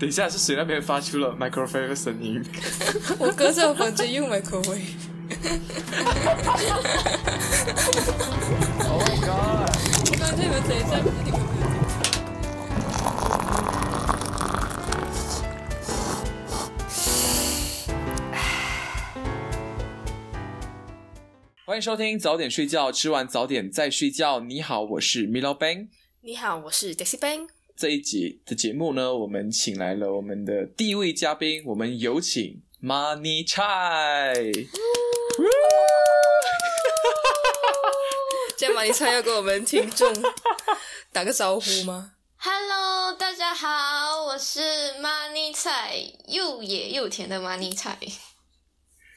[0.00, 2.42] 等一下，是谁那边发出了 microphone 的声音？
[3.20, 4.80] 我哥在我房间用 microphone。
[8.88, 9.68] Oh my god！
[10.08, 11.36] 我刚才你们等一下，你们没有
[21.66, 24.40] 欢迎收听早点睡觉，吃完早点再睡觉。
[24.40, 25.88] 你好，我是 Milo Bang。
[26.22, 27.59] 你好，我是 Daisy Bang。
[27.80, 34.34] 这一集的节目呢，我们请来了我们的第一位嘉宾，我们有请 Money 菜。
[38.54, 40.12] 今天马尼菜要跟我们听众
[41.10, 44.60] 打个招呼吗？Hello，大家好，我是
[45.00, 47.96] Money 菜，又野又甜的 Money 菜。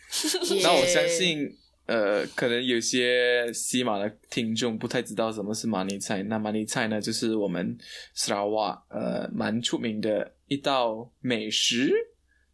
[0.63, 6.23] 那我相信，呃，可能有些西马的听众不太知道什么是马尼菜。
[6.23, 7.77] 那马尼菜呢，就是我们
[8.13, 11.91] 沙拉瓦呃蛮出名的一道美食。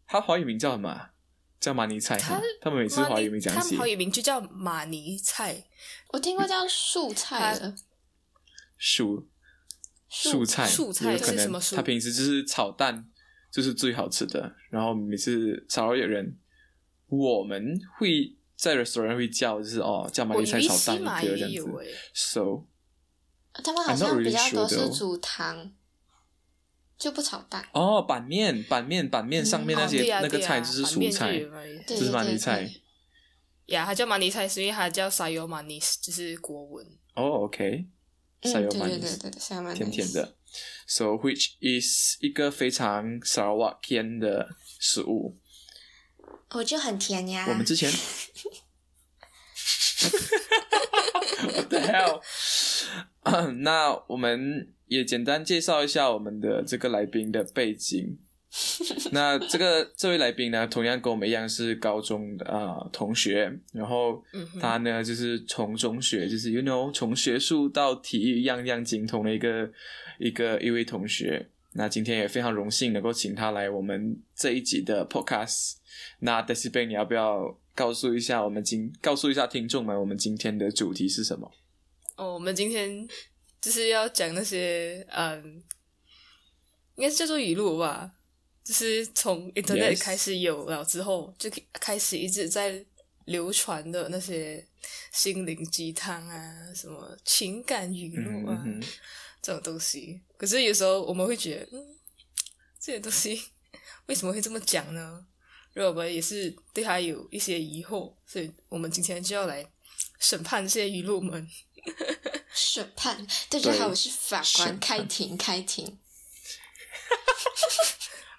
[0.07, 1.13] 它华语名叫什么啊？
[1.59, 2.41] 叫马尼菜哈。
[2.61, 5.63] 他们每次华语名讲起他们华语名就叫马尼菜。
[6.07, 7.75] 我听过叫素菜 的，
[8.80, 9.27] 素
[10.09, 13.05] 素菜，素菜可能是什么蔬它平时就是炒蛋，
[13.52, 14.55] 就是最好吃的。
[14.72, 16.35] 然后每次沙拉越人，
[17.07, 21.71] 我们会在 restaurant 会叫，就是哦叫马尼菜炒蛋这样子。
[22.13, 22.66] ，So
[23.53, 25.71] 他们好像比较多是煮汤，
[26.97, 27.66] 就不炒蛋。
[27.71, 31.39] 哦，板面板面板面上面那些、那个菜就是蔬菜
[31.88, 32.69] 就，是马尼菜。
[33.67, 36.85] 呀，它叫马尼菜是因为它叫 sayo manis，就是国文。
[37.16, 37.85] 哦，OK，
[38.41, 40.35] 嗯，沙油对马尼斯对对对对，沙甜甜的。
[40.85, 45.38] So which is 一个非常 Sarawakian 的食物。
[46.55, 47.45] 我就很甜呀。
[47.50, 47.92] 我们之前
[51.53, 52.22] What the hell？
[53.61, 58.17] 那我们也简单介绍一下我们的这个来宾的背景。
[59.11, 64.23] 那这个这位来宾呢，同样跟我们一样是高中的啊、同学，然后
[64.59, 69.72] 他呢就是从中学，就是 you know 从学术到体育样样精通的一个
[70.18, 71.47] 一个一位同学。
[71.79, 75.75] 那今天也非常荣幸能够请他来我们这一集的 podcast。
[76.19, 81.50] 那 d e c i b e 你要不要告诉一下我们今告诉一下听众们，我们今天的主题是什么？
[82.17, 83.07] 哦，我们今天
[83.62, 85.63] 就是要讲那些嗯，
[86.95, 88.11] 应该是叫做语录吧，
[88.61, 92.85] 就是从 Internet 开始有了之后，就开始一直在
[93.23, 94.67] 流传的那些
[95.13, 98.66] 心灵鸡汤啊，什么情感语录啊、
[99.41, 100.22] 这种东西。
[100.38, 101.97] 可是有时候我们会觉得，嗯，
[102.79, 103.41] 这些东西
[104.05, 105.25] 为什么会这么讲呢？
[105.73, 109.66] 然后我们也是对他有一些疑惑，所以我们今天就要来
[110.19, 111.47] 审判这些语录们。
[112.51, 115.97] 审判，大家好，我是法官，判开庭开庭。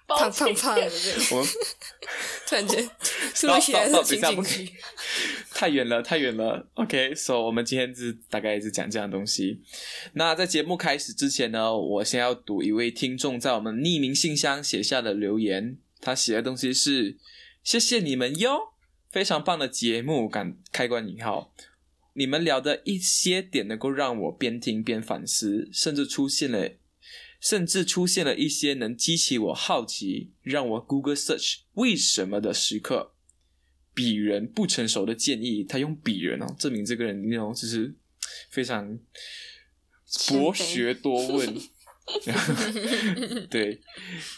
[0.07, 1.53] 胖胖胖的这个，我们
[2.45, 2.85] 突然间
[3.33, 4.77] 突如其来的情景剧。
[5.61, 6.67] 太远了，太远了。
[6.73, 9.61] OK，so、我们今天是大概是讲这样东西。
[10.13, 15.77] 那在节目开始之前呢，我先要读一位听众在我们匿名信箱写下的留言。
[15.99, 17.19] 他写的东西是：
[17.63, 18.73] 谢谢你们哟，
[19.11, 21.53] 非常棒的节目，感开关引号。
[22.13, 26.71] 你们聊的一些点能够让我边听边反思，甚至出现了，
[27.39, 33.13] 甚至出现了一些能激起我好奇，让我 Google search 为什么的时刻。
[33.95, 37.93] 鄙人不成熟的建议，他用鄙人哦，证明这个人那种就是
[38.49, 38.97] 非常
[40.29, 41.55] 博学多问。
[43.49, 43.79] 对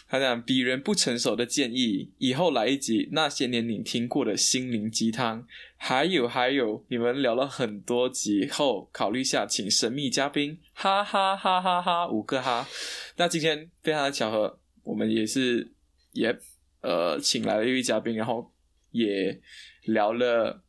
[0.08, 5.47] 他讲鄙人不成熟的建议，以后来一集那些年你听过的心灵鸡汤，
[5.78, 12.68] 还有还有，你们聊了很多集后，考虑下请神秘嘉宾，哈哈哈哈哈，五个哈。
[13.16, 15.72] 那今天非常的巧合，我们也是
[16.12, 16.38] 也
[16.81, 18.53] 呃请来了一位嘉宾，然后
[18.94, 19.42] 也
[19.84, 20.64] 聊了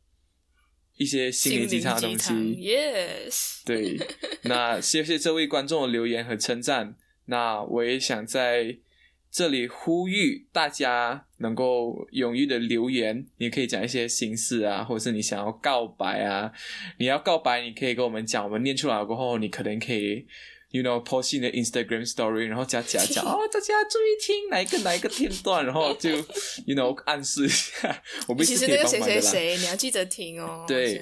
[0.97, 2.33] 一些心灵鸡汤的东西。
[2.33, 3.97] ，yes，对，
[4.43, 6.97] 那谢谢这位观众的留言和称赞。
[7.27, 8.77] 那我也想在
[9.31, 16.51] 这里呼吁大家能够勇于的留言，你可以讲一些心事啊，或者是你想要告白啊，
[16.99, 20.27] 你要告白，你可以跟我们讲，我们念出来过后，你可能可以。
[20.75, 26.09] You know, post 你的 Instagram story，然后加加加 哦，大家注意听哪一个哪一个片段，然后 就
[26.65, 28.99] You know 暗示一下， 我们其实那个谁。
[29.01, 30.65] 谁谁，你要记得听哦。
[30.67, 31.01] 对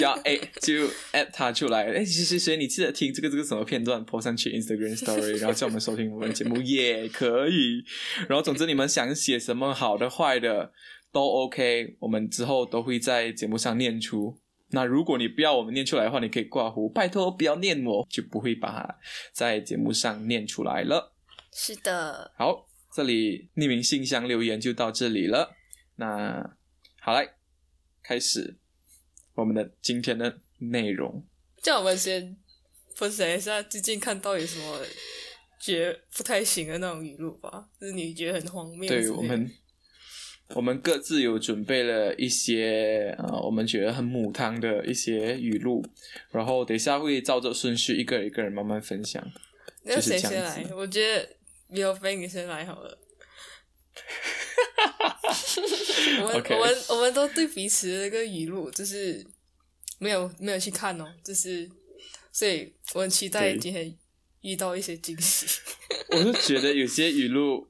[0.00, 7.84] 要哎就 at 他出来，哎谁谁谁，你记得听这个这个什么片段，播上去 Instagram Story，然后叫我们收听我们的节目也可以。
[8.30, 10.72] 然后总之你们想写什么好的坏的
[11.12, 14.38] 都 OK，我们之后都会在节目上念出。
[14.72, 18.98] 那如果你不要我们念出来的话，你可以挂胡，拜托不要念我，就不会把它
[19.32, 21.12] 在节目上念出来了。
[21.52, 25.54] 是的，好，这里匿名信箱留言就到这里了。
[25.96, 26.56] 那
[27.00, 27.34] 好来，
[28.02, 28.56] 开始
[29.34, 31.22] 我们的今天的内容。
[31.62, 32.36] 这样我们先
[32.96, 34.80] 分享一下最近看到有什么
[35.60, 39.00] 觉不太行的那种语录吧，就是你觉得很荒谬的。
[39.00, 39.50] 对我们，
[40.54, 45.84] 我们各自有准备了一些呃，我们觉得很母汤的一些语录，
[46.30, 49.22] 然后等一下会照着顺序一个一个人慢慢分享。
[49.84, 50.66] 那就是谁先来？
[50.74, 51.22] 我觉得
[51.70, 52.98] a n 你先来好了。
[56.20, 59.26] 我们 OK 我们我们都对彼此的那个语录就是
[59.98, 61.68] 没有没有去看哦，就是
[62.30, 63.94] 所以我很期待今天
[64.40, 65.46] 遇到一些惊喜。
[66.10, 67.68] 我是觉得有些语录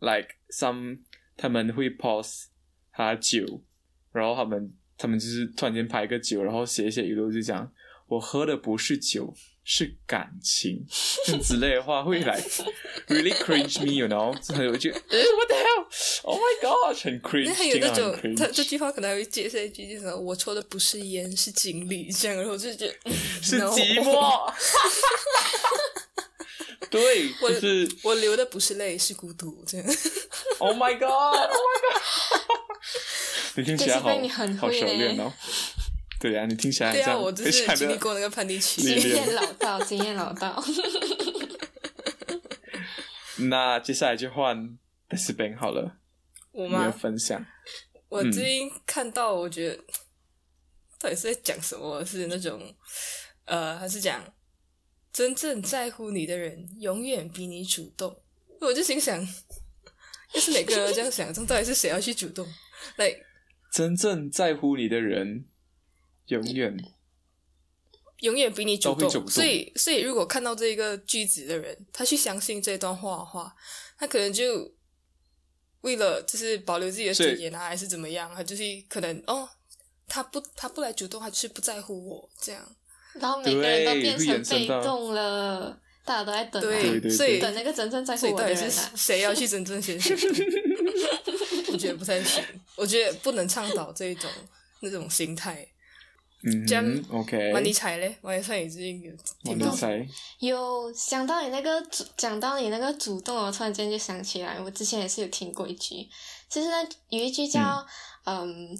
[0.00, 0.98] ，like some
[1.38, 2.46] 他们会 pause
[2.92, 3.62] 他酒，
[4.12, 7.72] 然后他们他们就是突然间拍一个酒，然后写一些语录，就讲
[8.08, 9.32] 我喝的不是酒，
[9.62, 10.84] 是感情，
[11.42, 12.40] 之类的话会来
[13.08, 22.94] really cringe me，you know，就很有觉得， 呃，what the hell，oh my god，很 cringe，那还有那种他这句话可能还会接下一句，就是我抽的不是烟，是经历，这样，然后我就觉得
[23.42, 24.52] 是寂寞，
[26.90, 29.86] 对，我就是我流的不是泪，是孤独，这样。
[30.58, 31.08] Oh my god!
[31.08, 31.92] Oh my god!
[33.56, 35.32] 你听起来好你很好熟练哦。
[36.20, 38.82] 对呀、你听起来很对啊，我就是经历过那个叛逆历期。
[38.82, 40.62] 经验老道，经验老道。
[43.48, 44.66] 那接下来就换
[45.06, 45.98] b e s b a n 好了，
[46.50, 46.90] 我你的吗？
[46.90, 47.44] 分享。
[48.08, 49.76] 我最近看到，我觉得
[50.98, 52.04] 到底是在讲什么？
[52.04, 52.60] 是那种
[53.44, 54.20] 呃，还是讲
[55.18, 58.22] 真正在乎你的人永远比你主动？
[58.60, 59.20] 我就心想，
[60.32, 62.46] 要是每个人都这样想，这到底是谁要去主动？
[62.98, 63.12] 来，
[63.72, 65.44] 真正在乎你的人，
[66.26, 66.76] 永远
[68.20, 69.10] 永远比你主动。
[69.10, 73.52] 主动所以，所以如果看到这个句子的人，他去相信这段话的话，
[73.98, 74.72] 他可能就
[75.80, 79.48] 为了就是保留自己的尊严啊，还是怎么样，他就是可能哦，
[80.06, 82.76] 他不他不来主动，他就是不在乎我这样。
[83.20, 88.92] 然后每个人都变成被动了，大家都在等啊，对对所以等那个真正在乎我的所以到底是人啊。
[88.96, 90.16] 谁要去真正先行？
[91.72, 92.42] 我觉得不太行，
[92.76, 94.30] 我觉得不能倡导这一种
[94.80, 95.66] 那种心态。
[96.44, 99.10] 嗯这样，OK，马尼彩嘞，马尼彩已经有
[99.44, 99.74] 我听到
[100.38, 106.08] 有想到你那个主，讲到你那个主动，我突然间就想起来，我之前也是有听过一句，
[106.48, 107.84] 就是那有一句叫
[108.24, 108.78] 嗯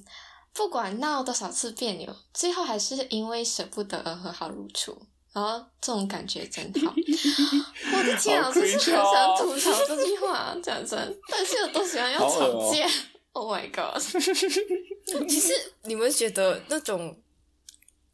[0.52, 5.00] 不管闹多少次别扭，最后还是因为舍不得而和好如初。
[5.30, 12.88] 然后这种感觉真好， 我的天啊，我真是很哦想吐槽这句话，讲真，但是有多喜欢要吵哦架、
[13.32, 14.02] o h my god！
[15.28, 15.52] 其实
[15.84, 17.22] 你们觉得那种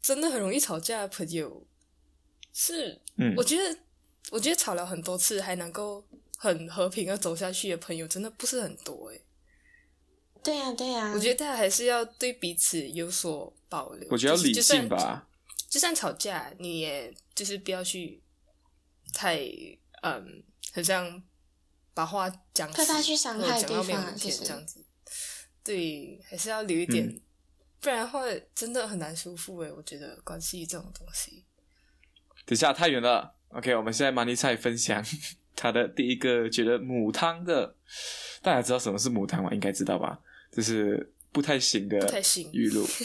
[0.01, 1.65] 真的很容易吵架的朋友，
[2.53, 3.79] 是嗯我觉得，
[4.31, 6.03] 我觉得吵了很多次还能够
[6.37, 9.21] 很和平的走下去的朋友，真的不是很多诶。
[10.45, 14.07] 对呀、对呀、我觉得大家还是要对彼此有所保留。
[14.11, 15.27] 我觉得要理性吧。
[15.67, 18.21] 就算吵架，你也就是不要去
[19.11, 19.39] 太
[20.03, 21.21] 嗯，很像
[21.95, 24.85] 把话讲死，不要去伤害对方这样子。
[25.63, 27.21] 对，还是要留一点，嗯
[27.81, 28.21] 不然的话
[28.53, 29.71] 真的很难舒服诶。
[29.71, 31.43] 我觉得关系这种东西，
[32.45, 35.03] 等一下太远了，OK，我们现在马尼菜分享
[35.55, 37.75] 他的第一个觉得母汤的，
[38.43, 39.49] 大家知道什么是母汤吗？
[39.51, 40.21] 应该知道吧？
[40.55, 41.97] 就是不太行的。
[42.53, 42.87] 语录。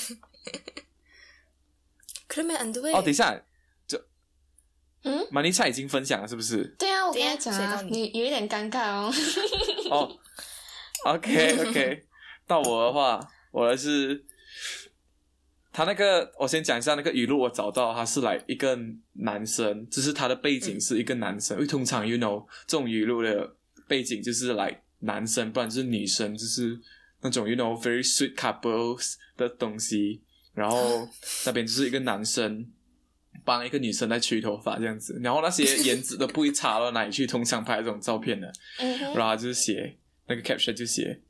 [2.26, 3.42] 可没 and 哦，等一下，
[3.88, 4.00] 就
[5.02, 6.62] 嗯，马尼莎已经分享了，是不是？
[6.78, 9.12] 对啊，我跟他讲啊你你有一点尴尬哦。
[9.90, 10.16] 哦
[11.04, 12.06] ，OK OK，
[12.46, 13.18] 到我的话，
[13.50, 14.24] 我的是
[15.72, 18.78] 他那个，我先讲一下那个语录，我找到他是来一个
[19.14, 23.56] 男生，就是他的背景是一个男生，因为通常 you know 这种语录的
[23.88, 26.80] 背景就是来男生，不然就是女生，就是
[27.22, 30.22] 那种 you know very sweet couples 的东西，
[30.54, 31.08] 然后
[31.46, 32.70] 那边就是一个男生。
[33.42, 37.26] 帮一个女生在吹头发这样子，然后那些颜值都不会差到哪里去。
[37.26, 38.52] 通常拍这种照片的，
[39.14, 39.96] 然后就是写
[40.26, 41.22] 那个 caption 就写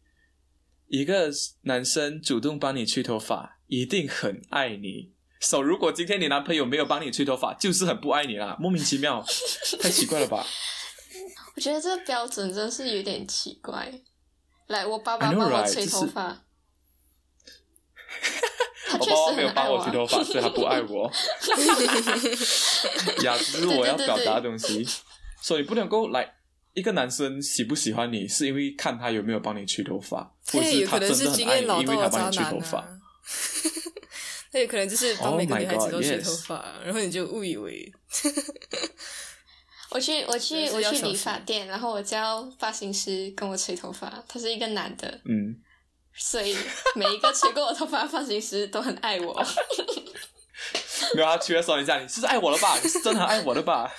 [0.89, 1.31] 一个
[1.63, 5.13] 男生主动帮你吹头发，一定很爱你。
[5.41, 9.25] so, 如果今天你男朋友没有帮你吹头发，就是很不爱你啦，莫名其妙，
[9.81, 10.45] 太奇怪了吧？
[11.55, 14.03] 我觉得这个标准真是有点奇怪。
[14.71, 15.69] 来，我爸帮我 right？
[15.71, 16.31] 吹就是头发，
[18.87, 21.11] 他我确实爸爸没有帮很爱我吹头发，所以他不爱我。
[23.25, 24.87] 呀，这是我要表达的东西。
[25.43, 26.35] 所以不能够来
[26.75, 32.79] 一个男生喜不喜欢你，是因为看他有没有帮你吹头发，或者他可能是他真是经验的很爱你，因为他帮你吹头发。
[32.79, 32.89] 啊。
[34.53, 37.93] 他有可能就是帮 Oh 每个女孩子都吹头发然后你就误以为
[39.91, 45.57] 我去我去我去理发店，然后我叫发型师跟我吹头发，他是一个男的，嗯，
[46.15, 46.57] 所以
[46.95, 49.35] 每一个吹过我头发的发型师都很爱我。
[51.15, 52.79] 没有他去的时候，你是爱我了吧？
[52.83, 53.91] 你是真的很爱我的吧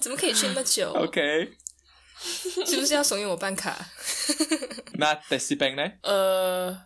[0.00, 1.52] 怎么可以去那么久？？OK，
[2.64, 3.76] 是不是要怂恿我办卡？
[4.94, 5.92] 那 Daisy Bank 呢？
[6.02, 6.80] 呃，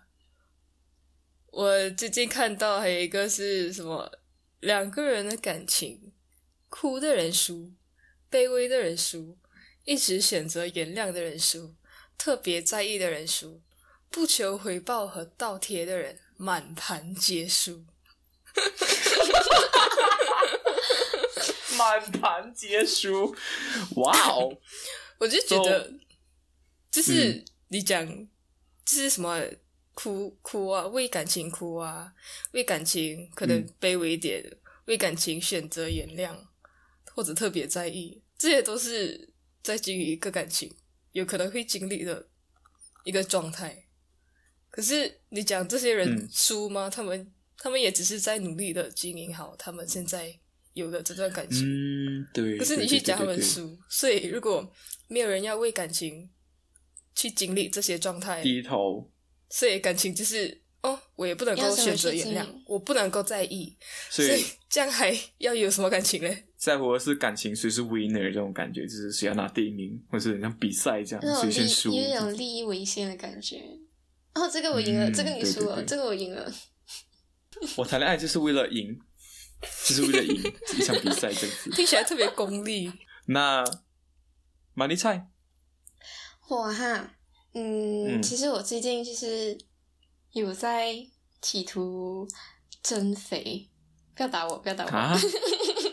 [1.53, 4.11] 我最近看到还有一个是什么？
[4.61, 6.13] 两个人的感情，
[6.69, 7.73] 哭的人输，
[8.31, 9.39] 卑微的人输，
[9.85, 11.75] 一直选择原谅的人输，
[12.17, 13.63] 特别在意的人输，
[14.11, 17.85] 不求回报和倒贴的人满盘皆输。
[21.77, 23.37] 满盘皆输，
[23.97, 24.59] 哇哦！
[25.19, 25.93] 我就觉得，
[26.91, 28.05] 就是嗯你讲，
[28.85, 29.41] 就是什么
[29.99, 32.15] 哭哭啊，为感情哭啊，
[32.53, 34.41] 为感情可能嗯卑微一点，
[34.85, 36.37] 为感情选择原谅，
[37.13, 40.73] 或者特别在意，这些都是在经营一个感情
[41.11, 42.29] 有可能会经历的
[43.03, 43.87] 一个状态。
[44.71, 46.89] 可是你讲这些人嗯输吗？
[46.89, 50.33] 他们他们也只是在努力的经营好他们现在
[50.75, 51.65] 有的这段感情。
[51.67, 52.57] 嗯，对。
[52.57, 54.73] 可是你去讲他们，对对对输，所以如果
[55.09, 56.31] 没有人要为感情
[57.17, 59.11] 去经历这些状态，低头，
[59.49, 63.77] 所以感情就是哦，我也不能够选择原谅，我不能够在意，
[64.11, 66.45] 所以所以这样还要有什么感情嘞？
[66.57, 71.93] 在乎的是感情谁是 winner 这种感觉，就是谁要拿第一名，或是很像比赛这样，谁先输。
[71.93, 73.63] 有一种利益为先的感觉。
[74.35, 76.53] 哦，这个我赢了，嗯这个你输了，对对对这个我赢了。
[77.77, 78.97] 我谈恋爱就是为了赢，
[79.85, 81.71] 就是为了赢一场比赛这样子。
[81.75, 82.93] 听起来特别功利。
[83.27, 83.65] 那
[84.75, 85.29] 马尼菜，
[86.49, 87.18] 我哈，
[87.55, 89.59] 嗯，嗯其实我最近就是
[90.33, 90.95] 有在
[91.41, 92.27] 企图
[92.83, 93.69] 增肥，
[94.15, 94.91] 不要打我，不要打我。
[94.91, 95.19] 啊！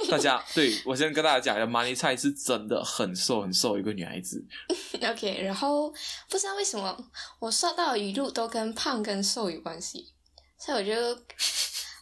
[0.10, 4.46] 大家对我先跟大家讲一下，马尼菜是真的很瘦很瘦一个女孩子，
[5.02, 5.92] OK，然后
[6.30, 6.96] 不知道为什么
[7.40, 10.14] 我刷到的语录都跟胖跟瘦有关系，
[10.60, 10.94] 所以我就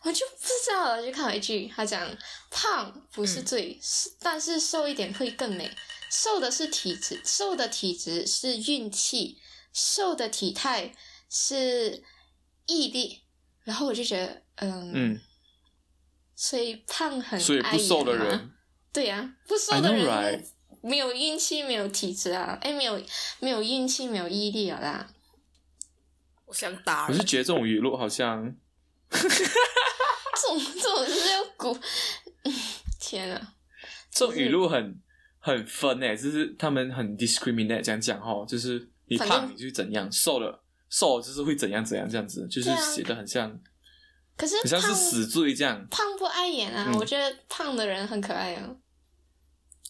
[0.04, 2.06] 我就不知道了，就看了一句，他讲
[2.52, 5.72] 胖不是罪，是但是瘦一点会更美。
[6.12, 9.40] 瘦的是体质，瘦的体质是运气，
[9.74, 10.94] 瘦的体态
[11.30, 12.02] 是
[12.68, 13.24] 毅力。
[13.64, 15.22] 然后我就觉得，嗯，嗯，
[16.36, 18.52] 所以胖很所以不瘦的人，
[18.92, 20.46] 对呀、不瘦的人?
[20.82, 23.02] 没有运气，没有体质啊，哎，没有
[23.40, 25.10] 没有运气，没有毅力了啦。
[26.46, 28.54] 我想打人我是，觉得这种语录好像
[29.10, 31.80] 这种这种就是要鼓，
[33.00, 33.56] 天啊！
[34.12, 35.02] 这种语录很
[35.40, 43.60] 很分诶，就是他们很 discriminate 这样讲哦，就是你胖你就怎样，瘦了瘦了就是会怎样怎样这样子，就是写的很像
[44.36, 45.86] 可是很像是胖死罪这样。
[45.90, 48.76] 胖不碍眼啊，嗯我觉得胖的人很可爱啊。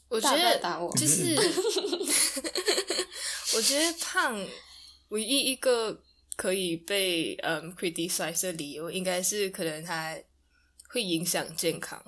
[0.10, 1.36] 我觉大不要得打我，就是，
[3.56, 4.40] 我觉得胖
[5.10, 6.04] 唯一一个
[6.36, 10.16] 可以被嗯 criticize 的理由，应该是可能它
[10.90, 12.00] 会影响健康，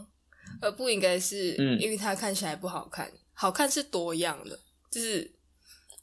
[0.61, 3.11] 而不应该是嗯因为它看起来不好看。
[3.33, 4.59] 好看是多样的，
[4.91, 5.33] 就是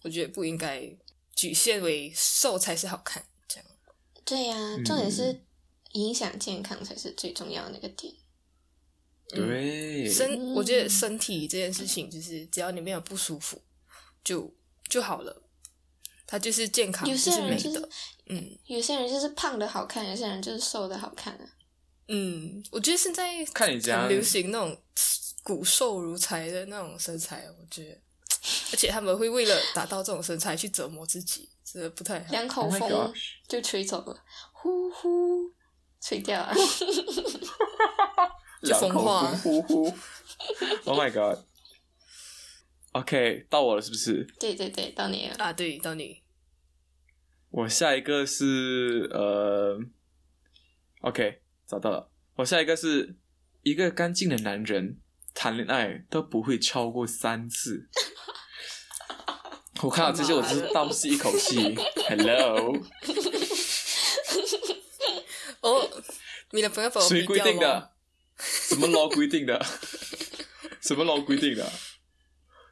[0.03, 0.81] 我觉得不应该
[1.35, 3.67] 局限为瘦才是好看这样。
[4.25, 5.43] 对呀、嗯重点是
[5.93, 8.15] 影响健康才是最重要的那个点。
[9.29, 13.61] 对，身，嗯我觉得身体这件事情，就是只要你没有不舒服，
[14.23, 14.55] 就
[14.89, 15.43] 就好了。
[16.27, 17.89] 它就是健康，有就是美些人就是的。
[18.27, 21.47] 嗯有些人就是胖的好看，有些人就是瘦的好看啊。
[22.09, 24.79] 嗯，我觉得现在看你这样很流行那种
[25.43, 28.01] 骨瘦如柴的那种身材，我觉得，
[28.73, 32.27] 而且他们会为了达到这种身材去折磨自己，这不太好。
[32.31, 33.15] 两口 Oh 风
[33.49, 35.53] 就吹走了，呼呼，
[36.01, 36.53] 吹掉了。
[38.63, 39.97] 就风化两口呼呼呼。
[40.91, 41.45] Oh my god。
[42.93, 44.27] OK，到我了是不是？
[44.39, 45.37] 对对对，到你了。
[45.37, 46.23] 啊，对，到你，
[47.51, 49.79] 我下一个是呃
[51.01, 52.11] ，OK，找到了。
[52.37, 53.17] 我下一个是
[53.63, 55.01] 一个干净的男人
[55.33, 57.89] 谈恋爱都不会超过三次。
[59.83, 61.75] 我看到这些，我真是倒吸一口气。
[62.09, 62.73] Hello，
[65.61, 65.91] 哦，
[66.53, 67.25] 你的朋友把我谁？
[67.25, 67.91] 规定的？
[68.39, 69.61] 什么 law 规定的？
[70.81, 71.65] 什么 law 规定的？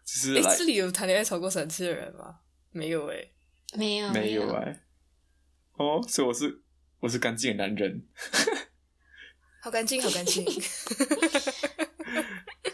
[0.04, 2.36] 就是哎，来这里有谈恋爱超过三次的人吗？
[2.70, 3.16] 没有哎。
[3.74, 4.80] 没有没有有哎、
[5.74, 6.60] 哦，所以我是
[6.98, 8.04] 我是干净的男人
[9.62, 10.44] 好干净，好干净。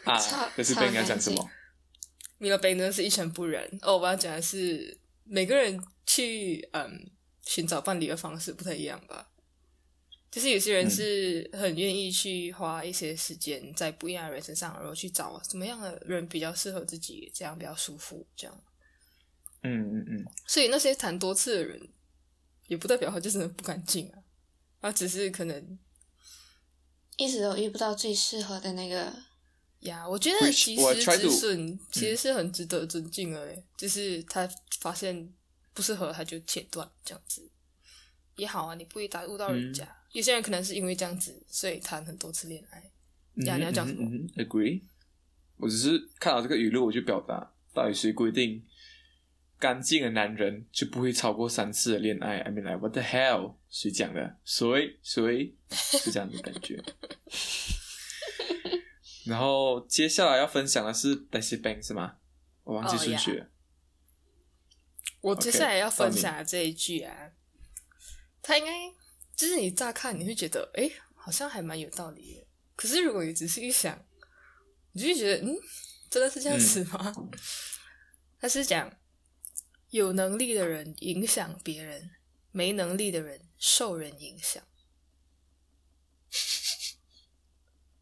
[0.05, 0.49] 啊超。
[0.57, 1.51] 可是被人家讲什么？
[2.39, 3.69] 米勒贝呢是一尘不染。
[3.83, 7.11] 哦，我要讲的是每个人去嗯
[7.43, 9.31] 寻找伴侣的方式不太一样吧。
[10.31, 18.65] 就是有些人是很愿意去花一些时间在不一样的人身上，然后去找什么样的人比较适合自己，这样比较舒服，这样。
[19.63, 21.89] 嗯嗯嗯，所以那些谈多次的人，
[22.67, 24.19] 也不代表他就真的不干净啊，
[24.83, 25.79] 他只是可能
[27.17, 29.26] 一直都遇不到最适合的那个。
[29.87, 34.49] 呀，我觉得我时止损其实是很值得尊敬的诶，就是他
[34.81, 35.33] 发现
[35.75, 37.49] 不适合他就切断这样子
[38.37, 39.87] 也好啊，你不会打误到人家。
[40.13, 42.79] 有些人可能是因为这样子，所以谈很多次恋爱。
[43.47, 44.83] 呀嗯你要讲什么？Agree。
[45.59, 48.63] 我只是看到这个语录，我就表达，到底谁规定
[49.59, 53.55] 干净的男人就不会超过三次的恋爱？I mean like what the hell？
[53.71, 54.37] 谁讲的？
[54.45, 56.83] 谁谁是这样的感觉？
[59.27, 62.17] 然后接下来要分享的是 Bessie Bang 是吗？
[62.65, 63.51] 我忘记哦顺序了。
[65.21, 67.33] 我接下来要分享的这一句啊，
[68.41, 68.73] 他应该
[69.35, 72.47] 就是你乍看你会觉得，哎，好像还蛮有道理的。
[72.77, 74.07] 可是如果你仔细一想，
[74.93, 75.57] 你就会觉得，嗯，
[76.09, 77.13] 真的是这样子吗？
[78.39, 78.97] 他是讲，
[79.91, 82.11] 有能力的人影响别人，
[82.53, 84.63] 没能力的人受人影响。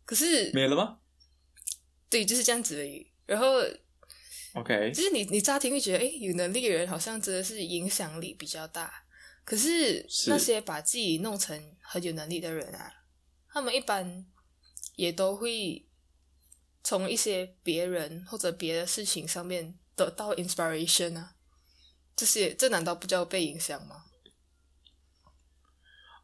[0.04, 0.98] 可是，没了吗
[2.14, 3.04] 对，就是这样子而已。
[3.26, 3.56] 然后
[4.52, 9.02] ？OK，就是你你乍听会觉得，哎，有能力的人好像真的是影响力比较大。
[9.44, 12.88] 可是是那些把自己弄成很有能力的人啊，
[13.52, 14.24] 他们一般
[14.94, 15.84] 也都会
[16.84, 21.34] 从一些别人或者别的事情上面得到 inspiration 啊。
[22.14, 24.04] 这些这难道不叫被影响吗？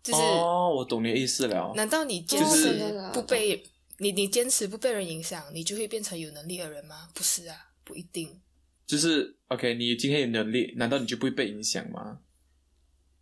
[0.05, 1.73] 就是、哦，我懂你的意思了。
[1.75, 3.63] 难道你就是不被
[4.01, 7.11] 你你坚持不被人影响，你就会变成有能力的人吗？
[7.15, 8.41] 不是啊，不一定。
[8.87, 12.23] 就是 OK，你今天有能力，难道你就不会被影响吗？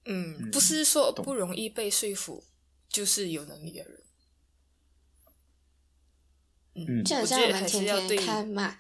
[0.05, 2.45] 嗯，嗯不是说不容易被说服，
[2.89, 4.03] 就是有能力的人。
[6.75, 8.79] 嗯，就好像我们天天看马，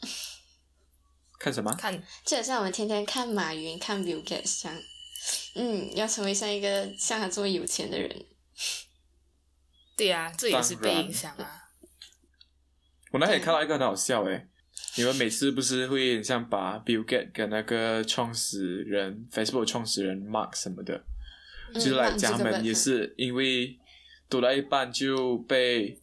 [1.40, 1.74] 看什么？
[1.74, 1.92] 看
[2.24, 4.82] 就很像我们天天看马云、看 Bill Gates 这样。
[5.56, 8.24] 嗯，要成为像一个像他这么有钱的人，
[10.00, 11.60] 对呀、这也是被影响啊。
[13.12, 14.48] 我那天看到一个很好笑诶，
[14.96, 21.04] 你们每次不是会很像把 Bill Gates 跟那个创始人 Facebook 创始人 Mark 什么的，
[21.74, 23.78] 就是来讲他们也是因为
[24.30, 26.00] 读到一半就被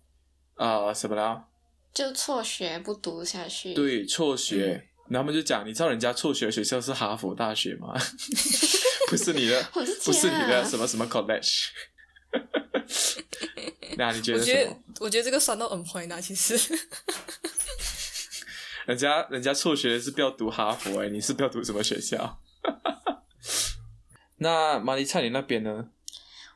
[0.54, 1.48] 啊、呃什么了，
[1.92, 7.96] 就辍学不读下去。，对辍学，然后他们就讲，你知道人家辍学的学校是哈佛大学吗？
[9.10, 11.70] 不是你的， 不是你的什么什么 college。
[13.98, 16.22] 那你觉我觉得我觉得这个酸到很坏呢。
[16.22, 16.56] 其实，
[18.86, 22.40] 人家人家辍学是不要读哈佛哎、你是不要读什么学校？
[24.38, 25.90] 那玛丽菜你那边呢？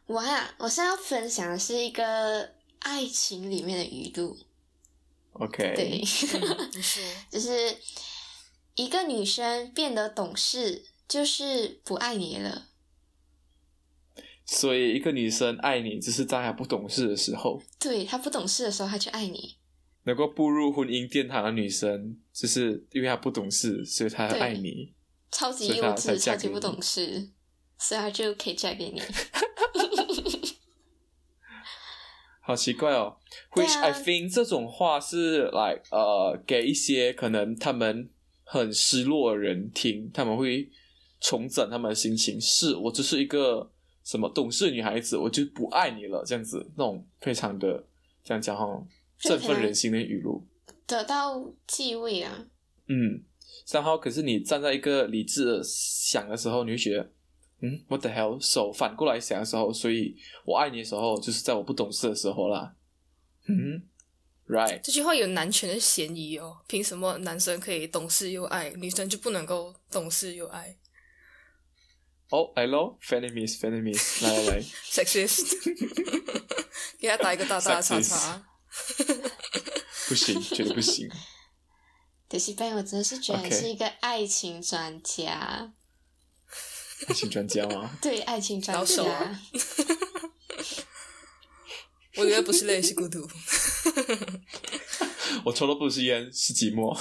[0.05, 4.37] 我啊，我现在要分享的是一个爱情里面的语录。
[5.33, 6.01] OK，对，
[7.31, 7.77] 就是
[8.75, 12.67] 一个女生变得懂事，就是不爱你了。
[14.53, 19.55] 所以一个女生爱你，只是在她不懂事的时候；对她不懂事的时候，她就爱你。
[20.03, 24.93] 能够步入婚姻殿堂的女生，就是因为她不懂事，所以她对爱你。
[25.31, 27.29] 超级幼稚，超级不懂事，
[27.77, 29.01] 所以她就可以嫁给你。
[32.43, 33.15] 好奇怪哦
[33.55, 38.09] 对，which 啊 I think 这种话是 like 呃给一些可能他们
[38.43, 40.69] 很失落的人听，他们会
[41.21, 42.41] 重整他们的心情。
[42.41, 43.71] 是我只是一个
[44.11, 47.81] 什么懂事女孩子，我就不爱你了，这样子那种非常的
[48.21, 48.85] 这样讲哈，
[49.17, 50.45] 振奋人心的语录。
[50.85, 52.45] 得到继位啊，
[52.87, 53.23] 嗯，
[53.71, 57.09] 然后可是你站在一个理智的想的时候，你会觉得，
[57.61, 58.37] 嗯，what the hell？
[58.41, 62.75] 手反过来想的时候，所以我爱你的时候，就是在我不懂事的时候啦。
[63.47, 63.81] 嗯
[64.49, 66.57] ，right，这句话有男权的嫌疑哦。
[66.67, 70.75] 凭什么男生可以懂事又爱，女生就不能够懂事又爱
[72.31, 75.53] 哦，来喽 f e n e m i s f e n e m i s 来来来，？sexist，
[76.97, 78.45] 给他打一个大大的叉叉。
[80.07, 81.09] 不行，绝对不行。
[82.29, 85.73] 德西班，我真的是觉得你是一个爱情专家
[87.07, 87.91] 爱情专家吗？
[88.01, 89.41] 对爱情专老手家啊。
[92.15, 93.27] 我觉得不是累，是孤独。
[95.43, 96.97] 我抽的不是烟，是寂寞。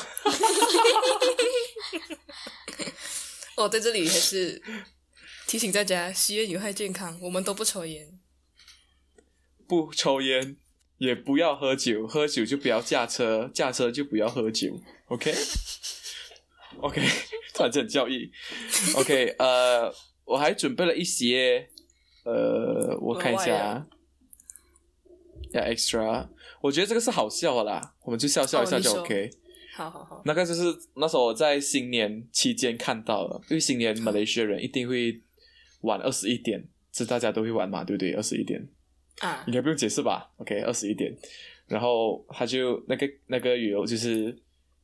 [3.56, 4.60] 我 在这里还是
[5.50, 8.20] 提醒大家，吸烟有害健康，我们都不抽烟。
[9.66, 10.56] 不抽烟，
[10.98, 14.80] 也不要喝酒，喝酒就不要驾车，驾车就不要喝酒。
[15.06, 17.02] OK，OK，、
[17.52, 18.30] 突然间很教育。
[18.94, 19.92] OK，呃，
[20.24, 21.68] 我还准备了一些，
[22.22, 23.86] 呃，我看一下啊，
[25.50, 26.28] 要 extra，
[26.62, 29.28] 我觉得这个是好笑的啦，我们就笑笑一下就 OK。
[29.74, 30.62] 好好好，那个就是
[30.94, 35.20] 那时候我在新年期间看到了，因为新年马来西亚人一定会
[35.82, 38.12] 晚二十一点，这大家都会玩嘛，对不对？
[38.14, 38.68] 二十一点
[39.20, 41.16] 啊应，该不用解释吧？OK，二十一点，
[41.66, 44.36] 然后他就那个那个理由就是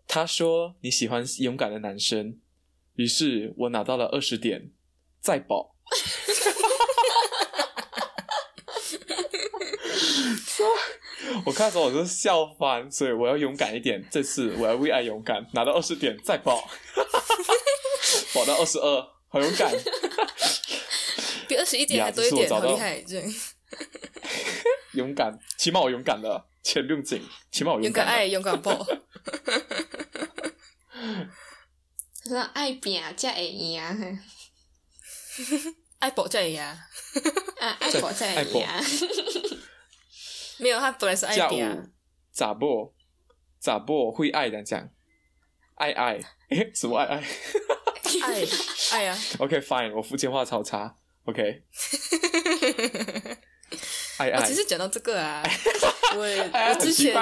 [0.06, 2.38] 他说你喜欢勇敢的男生，
[2.94, 4.70] 于是我拿到了二十点，
[5.20, 5.74] 再保。
[11.44, 14.04] 我看的时候我就是笑翻，所以我要勇敢一点。
[14.10, 16.68] 这次我要为爱勇敢，拿到二十点再保，
[18.34, 19.72] 保到二十二，好勇敢。
[21.46, 23.00] 比二十一点还呀多一点，好厉害！
[23.02, 23.34] 这样
[24.94, 27.84] 勇敢，起码我勇敢了，钱不用紧，起码我敢。
[27.84, 28.84] 勇敢爱，勇敢抱。
[32.24, 33.96] 说爱拼才会赢啊，
[36.00, 36.76] 爱宝在呀，
[37.60, 38.66] 啊爱搏才会赢。
[40.58, 41.82] 没有，他本来是爱加比啊五，
[42.32, 42.94] 咋不
[43.60, 44.88] 咋不会爱的讲，
[45.74, 46.18] 爱爱，
[46.50, 47.16] 诶， 什么爱爱
[48.22, 48.44] 爱
[48.92, 50.96] 爱呀，？OK fine，我福建话超差。
[51.26, 51.42] OK，
[54.18, 55.42] 爱哦，爱其，实讲到这个啊，
[56.16, 57.14] 我我之前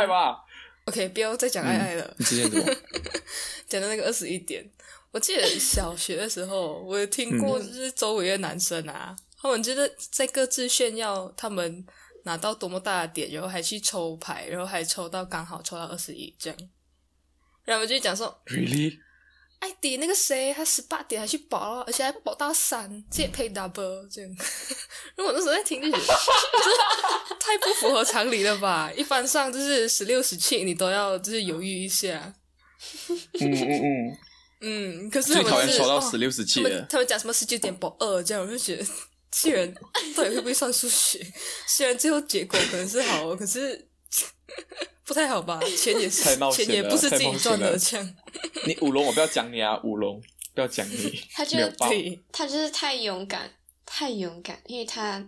[0.84, 2.74] ？OK，不要再讲爱爱了，你之前怎么？
[3.66, 4.62] 讲到那个二十一点，
[5.10, 7.66] 我记得小学的时候，我有听过，嗯。
[7.66, 11.86] 就是周围的男生啊，他们就是在各自炫耀他们
[12.24, 16.58] 拿到多么大的点，然后还去抽牌，然后还抽到刚好抽到二十一这样，
[17.64, 18.98] 然后我就讲说，Really？
[19.64, 24.30] 艾迪那个谁，他十八点还去保了，而且还保到三，这也配 double 这样。
[25.16, 28.92] 然后我那时候在听就觉得，这 太不符合常理了吧？
[28.94, 32.34] 一般上就是十六、十七，你都要就是犹豫一下。
[33.40, 34.18] 嗯嗯嗯，
[34.60, 36.86] 嗯， 可是最讨厌他们是哦抽到十六十他们七的。
[36.90, 38.84] 他们讲什么十九点保二这样，我就觉得
[39.30, 39.74] 这些人
[40.14, 41.26] 到底会不会算数学？
[41.66, 43.88] 虽然最后结果可能是好，可是
[45.06, 45.60] 不太好吧？
[45.76, 48.14] 钱也是太冒险钱也不是自己了太冒险了赚的，这样
[48.66, 50.22] 你舞龙，我不要讲你啊，舞龙，
[50.54, 51.68] 不要讲你，他就是。
[51.88, 52.22] 对。
[52.32, 53.50] 他就是太勇敢，
[53.84, 55.24] 太勇敢，因为他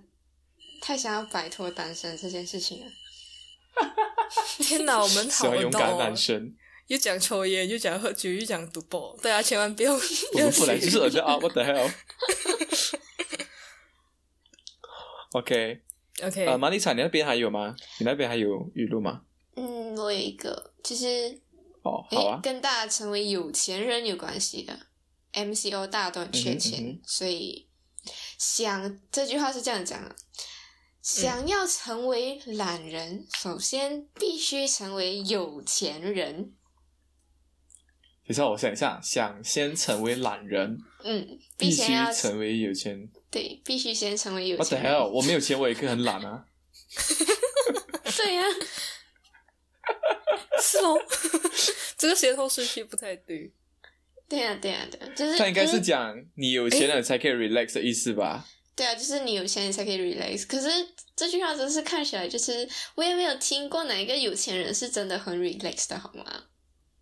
[0.81, 2.87] 太想要摆脱单身这件事情了。
[4.59, 6.55] 天哪，我们喜好欢勇敢男生，
[6.87, 10.01] 又讲抽烟，又讲喝酒，又讲赌博，大家千万不要不
[10.35, 11.01] 我要们本来就是学。
[11.01, 11.63] 人家啊，what the
[15.33, 17.77] hell？OK，OK，呃，马丽彩，你那边还有吗？
[17.99, 19.21] 你那边还有语录吗？
[19.57, 21.41] 嗯，我有一个，其实
[21.83, 24.79] 哦，好啊，跟大家成为有钱人有关系的。
[25.33, 27.69] MCO 大家都很缺钱，嗯哼嗯所以
[28.39, 30.15] 想这句话是这样讲的：
[31.03, 36.55] 想要成为懒人，首先必须成为有钱人。
[38.29, 43.09] 等一下，我想一下，想先成为懒人，嗯，必须先成为有钱。
[43.31, 44.93] 对，必须先成为有钱人。
[44.93, 45.09] hell？
[45.09, 46.47] 我没有钱，我也可以很懒啊。
[48.17, 48.43] 对呀、
[50.67, 50.99] 是哦，
[51.97, 53.53] 这个先后顺序不太对。
[54.29, 58.45] 对呀、对呀、对呀、就是他应该是嗯讲你有钱了才可以 relax 的意思吧？
[58.75, 60.45] 对啊，就是你有钱你才可以 relax。
[60.49, 60.69] 可是
[61.15, 66.45] 这句话真是看起来就是我也没有听过哪一个有钱人是真的很 relax 的好吗？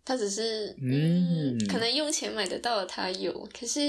[0.05, 3.81] 他只是嗯嗯可能用钱买得到的他有，可是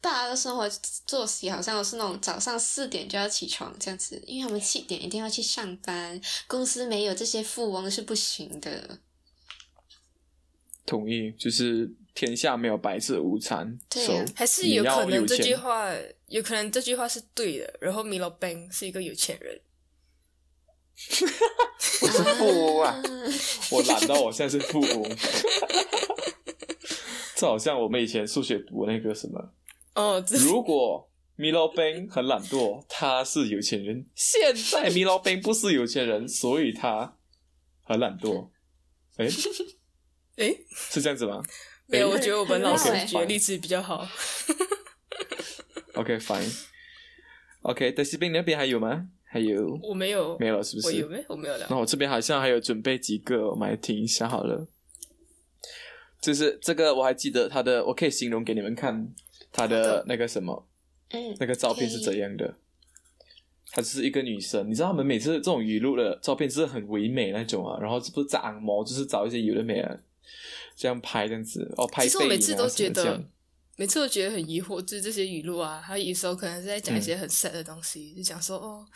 [0.00, 0.68] 大家的生活
[1.06, 9.00] 作息好像都是那种早上四点就要起床这样子，因为他们七点一定要去上班，公司没有这些富翁是不行的。
[10.86, 13.78] 同意，就是天下没有白吃的午餐。
[13.90, 15.92] 对啊 so, 还是有可能这句钱话，
[16.28, 17.74] 有可能这句话是对的。
[17.80, 19.60] 然后 Milo Bang 是一个有钱人，
[22.00, 23.02] 我是富翁啊，
[23.70, 25.16] 我懒到我现在是富翁。
[27.36, 29.52] 这好像我们以前数学读那个什么，
[29.98, 34.06] 哦，如果 Milo Bang 很懒惰，他是有钱人。
[34.14, 37.16] 现在 Milo Bang 不是有钱人，所以他
[37.82, 38.48] 很懒惰。
[39.16, 39.28] 诶，
[40.38, 41.42] 诶，是这样子吗
[41.86, 44.06] 没有，诶我觉得我们老师举的例子比较好。
[45.94, 46.66] ？OK fine。
[47.62, 49.08] OK，德西兵那边还有吗？
[49.24, 50.86] 还有我没有，没有了是不是？
[50.86, 51.24] 我有没？
[51.28, 51.76] 我没有那。
[51.76, 54.68] 我这边好像还有准备几个，我们来听一下好了。
[56.20, 59.12] 就是这个我还记得他的，我可以形容给你们看
[59.58, 60.66] 他的的那个什么
[61.10, 62.54] 嗯，那个照片是怎样的。
[63.70, 70.02] 她就是一个女生，你知道他们每次这种语录的照片是很唯美那种啊，然后这不是在按摩，就是找一些有的没的
[70.74, 71.70] 这样拍这样子。
[71.76, 73.22] 哦，拍其实我每次都觉得
[73.76, 77.02] 每次都觉得很疑惑，就是这些语录啊，他有时候可能是在讲一嗯。
[77.02, 78.86] 些很 sad 的东西，就讲说哦，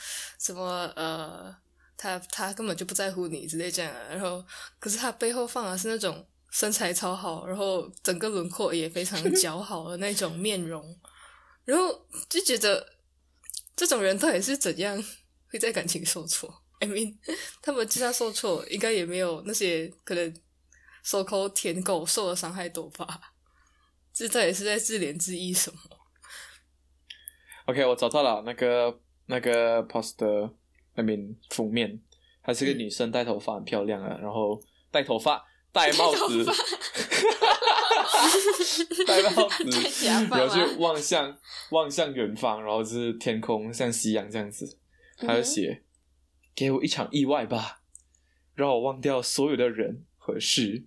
[0.40, 1.54] 什么呃，
[1.98, 4.42] 他他根本就不在乎你之类这样、啊，然后
[4.78, 10.84] 可是他背后放的是那种身材超好，然后整个轮廓也非常 姣好的那种面容，
[11.64, 12.86] 然后就觉得
[13.74, 15.02] 这种人到底是怎样
[15.48, 17.16] 会在感情受挫？I mean，
[17.62, 20.34] 他们就算受挫，应该也没有那些可能
[21.02, 23.32] 手口舔狗受的伤害多吧？
[24.12, 25.78] 这到底是在自怜自艾什么
[27.64, 30.52] ？OK，我找到了那个那个 poster
[30.94, 31.98] 那边封面，
[32.42, 34.60] 她是个嗯女生，戴头发很漂亮啊，然后
[34.90, 35.42] 戴头发
[35.74, 36.44] 戴帽子，
[39.06, 41.38] 戴帽子，戴帽子然后就望向
[41.70, 44.78] 望向远方，然后就是天空像夕阳这样子，
[45.16, 45.82] 他就写
[46.54, 47.80] ：“给我一场意外吧，
[48.54, 50.84] 让我忘掉所有的人和事。”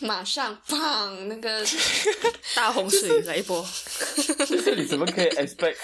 [0.00, 1.64] 马上放，那个
[2.54, 3.64] 大洪水来一波，
[4.46, 5.76] 就是你怎么可以 expect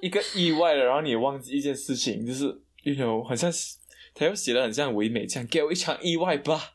[0.00, 2.44] 一个意外的，然后你忘记一件事情，就是
[2.84, 3.74] you know 好像是
[4.14, 6.74] 他又写的很像唯美这样，给我一场意外吧，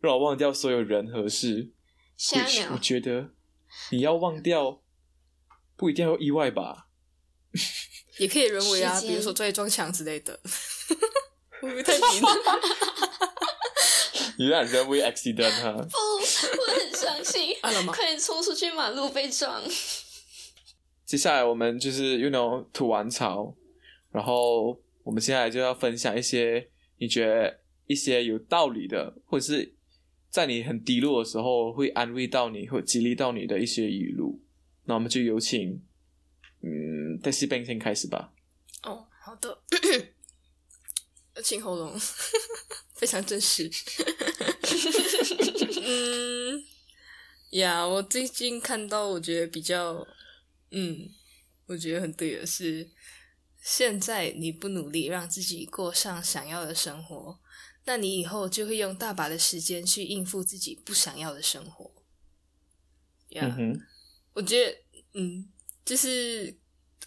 [0.00, 1.70] 让我忘掉所有人和事。
[2.16, 3.30] 下一 Which 我秒觉得
[3.90, 4.82] 你要忘掉，
[5.76, 6.88] 不一定要意外吧？
[8.18, 10.38] 也可以人为啊，比如说撞撞墙之类的，
[11.60, 12.22] 会不会太明？
[14.38, 15.72] 有点人为 accident 哈。
[15.72, 17.56] 不，我很伤心
[17.92, 19.62] 快点冲出去马路被撞。
[21.04, 23.54] 接下来我们就是 you know 吐完槽，
[24.12, 29.74] 然后我们现在就要分享一些你觉得一些有道理的，或者是
[30.30, 34.40] 在你很低落的时候会安慰到你或激励到你的一些语录。
[34.84, 35.82] 那我们就有请
[36.62, 38.32] 嗯 d e c i b a n 先开始吧。
[38.82, 39.62] 哦，好的，
[41.42, 41.94] 清喉咙，
[42.96, 43.70] 非常真实。
[45.82, 46.62] 嗯，
[47.50, 50.06] 呀，我最近看到，我觉得比较，
[50.70, 51.08] 嗯，
[51.66, 52.88] 我觉得很对的是，
[53.62, 57.38] 现在你不努力让自己过上想要的生活，
[57.88, 61.90] 那你以后就会用大把的时间去应付自己不想要的生活。
[63.30, 63.80] 呀、嗯哼，
[64.34, 64.76] 我觉得，
[65.14, 65.48] 嗯，
[65.86, 66.54] 就是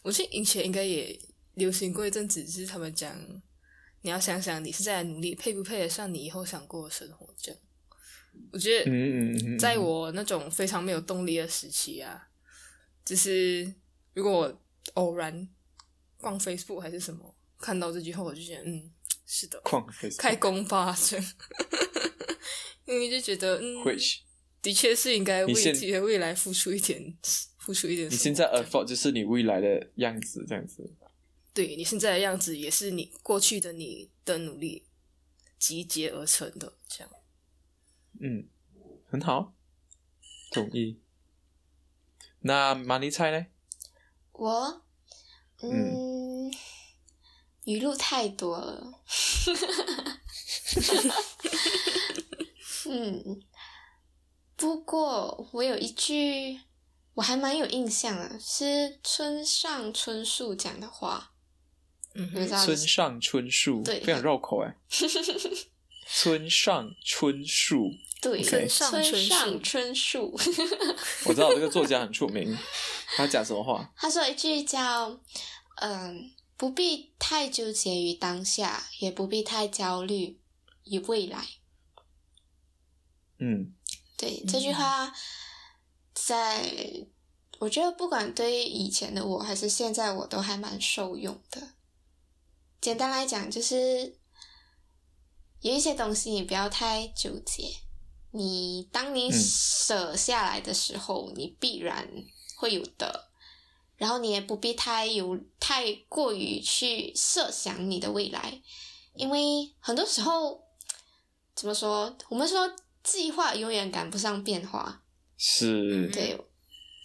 [0.02, 1.20] 我记得以前应该也
[1.54, 3.16] 流行过一阵子，就是他们讲，
[4.02, 7.32] 你要想想你是在努力，配不配得上你以后想过的生活。
[7.38, 7.62] 这样，
[8.52, 12.28] 我觉得，在我那种非常没有动力的时期啊，
[13.06, 13.72] 就是
[14.16, 14.62] 如果我
[14.96, 15.48] 偶然
[16.18, 18.92] 逛 Facebook 还是什么，看到这句话，我就觉得，嗯，
[19.34, 21.18] 是的，矿开工发生，
[22.84, 23.98] 因为就觉得，嗯，会，
[24.62, 27.18] 的确是应该为自己的未来付出一点，
[27.58, 28.10] 付出一点。
[28.10, 30.94] 你现在 afford 就是你未来的样子这样子。
[31.54, 34.86] 对你现在的样子，也是你过去的你的努力
[35.58, 36.78] 集结而成的。
[36.90, 37.10] 这样，
[38.20, 38.50] 嗯，
[39.06, 39.56] 很好，
[40.52, 41.00] 同意。
[42.42, 43.46] 那马尼菜呢？
[44.34, 44.84] 我，
[45.62, 46.52] 嗯，
[47.66, 48.94] 语录太多了。
[52.90, 53.42] 嗯，
[54.56, 56.60] 不过我有一句
[57.14, 61.34] 我还蛮有印象的，是村上春树讲的话，
[62.16, 64.76] 嗯哼，你知道村上春树，对非常绕口哎。
[66.14, 67.90] 村上春树，
[68.22, 70.38] 对，村上春树村上春树，
[71.26, 72.58] 我知道这个作家很出名。
[73.16, 73.90] 他讲什么话？
[73.96, 75.18] 他说一句叫
[75.80, 80.40] “嗯，不必太纠结于当下，也不必太焦虑
[80.84, 81.44] 于未来”。
[83.42, 83.74] 嗯
[84.16, 85.12] 对这句话，
[86.14, 87.08] 在
[87.58, 91.70] 我觉得不管对以前的我还是现在我都还蛮受用的。
[92.80, 94.20] 简单来讲，就是
[95.62, 97.74] 有一些东西你不要太纠结，
[98.30, 102.08] 你当你嗯舍下来的时候，你必然
[102.56, 103.31] 会有的。
[104.02, 108.60] 然后你也不必太有太过于去设想你的未来，
[109.14, 110.60] 因为很多时候
[111.54, 115.04] 怎么说，我们说计划永远赶不上变化，
[115.38, 116.36] 是嗯对，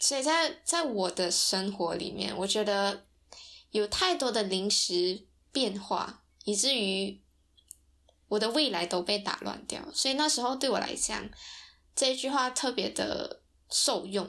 [0.01, 3.05] 所以在在我的生活里面，我觉得
[3.73, 7.21] 有太多的临时变化，以至于
[8.29, 9.87] 我的未来都被打乱掉。
[9.93, 11.29] 所以那时候对我来讲，
[11.95, 14.27] 这一句话特别的受用。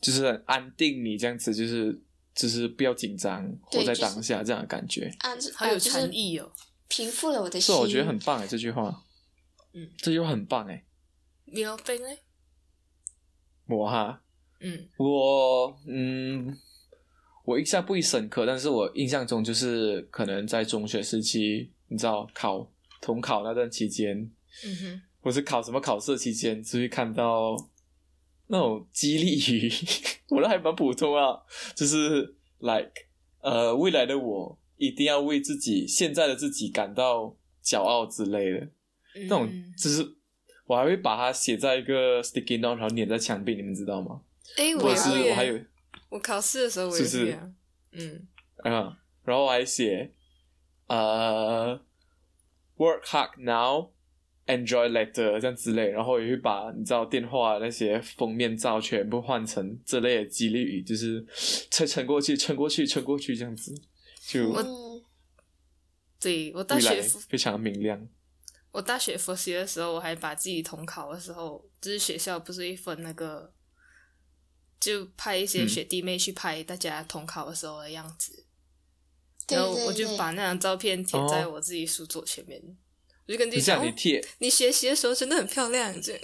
[0.00, 2.00] 就是很安定你这样子，就是
[2.34, 5.10] 就是不要紧张，活在当下这样的感觉。
[5.20, 6.50] 安好有禅意哦。
[6.88, 7.80] 平复了我的心是，心。
[7.80, 9.04] 我觉得很棒哎，这句话，
[9.72, 10.84] 嗯，这句话很棒哎。
[11.44, 12.06] 你要背呢？
[13.66, 14.20] 我哈，
[14.60, 16.56] 嗯我嗯，
[17.44, 22.68] 我印象不会深刻，但是我印象中就是可能在中学时期，你知道考
[23.00, 24.18] 统考那段期间，
[24.64, 27.56] 嗯哼，或是考什么考试期间，就会看到
[28.52, 29.72] 那种激励语，
[30.28, 31.40] 我的还蛮普通啊，
[31.76, 32.90] 就是 like
[33.40, 38.68] 呃，未来的我一定要为自己现在的自己感到骄傲之类的，
[39.14, 40.04] 那种嗯就是
[40.66, 44.20] 我还会把它写在一个 sticky note，然后粘在墙壁，你们知道吗？
[44.56, 44.92] 哎，我
[45.34, 45.58] 还有
[46.08, 47.30] 我考试的时候我也是不是？
[47.30, 47.52] 会啊。
[47.92, 48.28] 嗯，
[48.64, 50.12] 嗯，然后我还写
[50.88, 51.80] 呃
[52.76, 53.30] ，work hard
[54.50, 61.24] now，enjoy later 这样之类，然后也会把你知道电话那些封面照全部换成这类的激励语，就是
[61.70, 63.74] 撑撑过去，撑过去，撑过去这样子，
[64.26, 65.02] 就我，
[66.18, 68.08] 对我大学非常明亮。
[68.72, 73.52] 我大学复习的时候，我还把自己统考的时候，就是学校不是一分那个，
[74.78, 75.68] 就派一些嗯。
[75.68, 78.46] 学弟妹去拍大家统考的时候的样子，
[79.48, 81.50] 对然后我就把那张照片贴在哦。
[81.54, 82.62] 我自己书桌前面，
[83.30, 86.12] 我就跟自你讲，哦你贴，你学习的时候真的很漂亮，这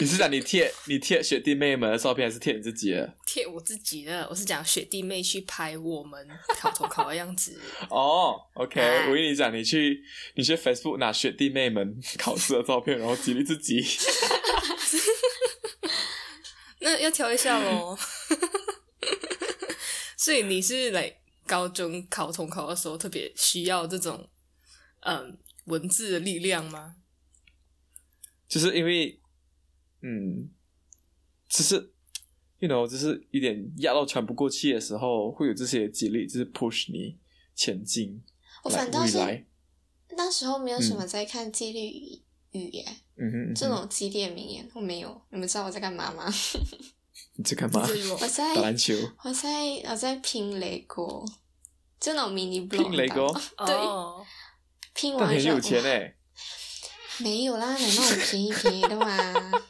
[0.00, 3.14] 你是讲你贴你贴学弟妹们的照片，还是贴你自己的？
[3.26, 6.26] 贴我自己的，我是讲学弟妹去拍我们
[6.58, 10.02] 考统考的样子，哦，OK，啊我跟你讲，你去
[10.36, 13.84] 你去 Facebook 拿学弟妹们考试的照片，然后激励自己。
[16.80, 17.98] 那要挑一下喽。
[20.16, 21.12] 所以你是来
[21.48, 24.28] 高中考统考的时候特别需要这种
[25.00, 26.96] 嗯文字的力量吗？
[28.46, 29.20] 就是因为，
[30.02, 30.48] 嗯，
[31.48, 31.74] 只是
[32.60, 37.18] ，you know，就是一点压到喘不过气的时候，会有这些激励，就是 push 你
[37.54, 38.22] 前进。
[38.64, 39.18] 我反倒是，
[40.16, 45.20] 那时候没有什么在看激励语语言，嗯哼，嗯哼这种激励的名言我没有。
[45.30, 46.24] 你们知道我在干嘛吗？
[47.38, 47.88] 你在干嘛？
[48.10, 49.48] 我我在打篮球，我在
[49.88, 51.24] 我在拼雷果，
[52.00, 54.26] 就那种 mini blog 拼雷果，对哦，
[54.92, 56.16] 拼完很有钱哇哎。
[57.20, 59.06] 没有啦，买那种便宜便宜的嘛。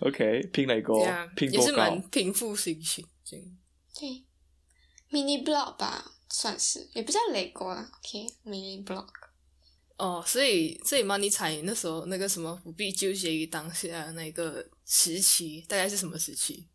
[0.00, 2.02] OK，拼雷这果样，拼多高也是蛮？
[2.10, 3.06] 平复心情。
[3.24, 3.46] 这样
[3.98, 4.24] 对
[5.10, 7.90] ，mini blog 吧，算是也不叫雷果啦。
[7.98, 9.06] OK，mini blog。
[9.96, 16.66] 哦，所以所以嘛，你猜那时候那个什么不必纠结于当下的那个时期，大概是什么时期，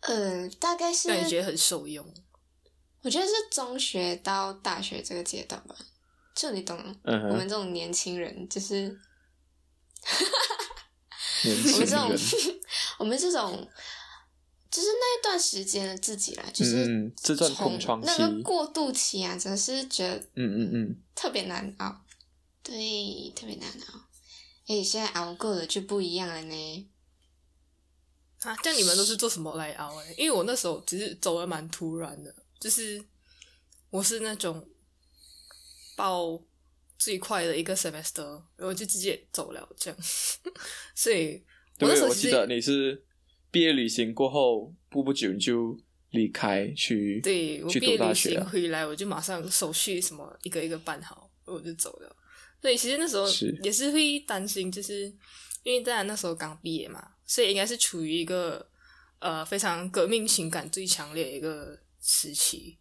[0.00, 2.06] 呃，大概是让你觉得很受用？
[3.02, 5.74] 我觉得是中学到大学这个阶段吧。
[6.34, 8.98] 就你懂，我们这种年轻人，就是
[11.44, 12.10] 我们这种，
[12.98, 13.68] 我们这种，
[14.68, 18.06] 就是那一段时间的自己啦，就是嗯，这段从空窗期。
[18.08, 22.03] 那，个过渡期啊，真的是觉得嗯嗯嗯，特别难熬，
[22.64, 24.00] 对，特别难熬。
[24.66, 26.90] 诶，现在熬过了就不一样了呢。
[28.40, 30.14] 啊，这样你们都是做什么来熬诶？
[30.18, 33.04] 因为我那时候只是走的蛮突然的，就是
[33.90, 34.66] 我是那种
[35.96, 36.42] 报
[36.98, 39.98] 最快的一个 semester，然后就直接走了这样，
[40.96, 41.44] 所以
[41.80, 43.04] 我那对，时候其实我记得你是
[43.50, 45.78] 毕业旅行过后不不久你就
[46.10, 52.16] 离开去去对我毕业旅行回来，我就马上手续什么一个一个办好，我就走了。
[52.64, 53.26] 所以其实那时候
[53.62, 55.02] 也是会担心，就是
[55.64, 58.66] 因为当然那时候刚毕业嘛，所以应该是处于一个
[59.18, 62.78] 呃非常革命情感最强烈的一个时期。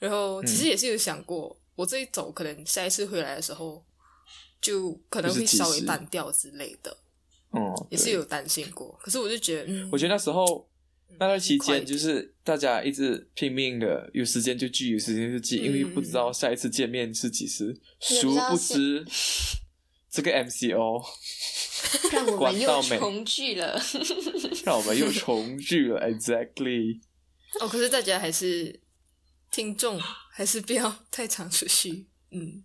[0.00, 3.86] 然后其实也是有想过，我这一走，可能下一次回来的时候，
[4.60, 6.90] 就可能会稍微单调之类的，
[7.50, 8.98] 哦，对也是有担心过。
[9.00, 10.68] 可是我就觉得，嗯，我觉得那时候
[11.18, 17.80] 那段期间，就是大家一直拼命的，有时间就聚，有时间就聚，因为不知道下一次见面是几时。
[18.00, 19.04] 殊不知
[20.10, 21.02] 这个 MCO
[22.12, 23.80] 让我们又重聚了。
[24.64, 27.00] 让我们又重聚了，exactly。
[27.60, 28.80] 哦，可是大家还是
[29.50, 32.64] 听众，还是不要太常出去，嗯，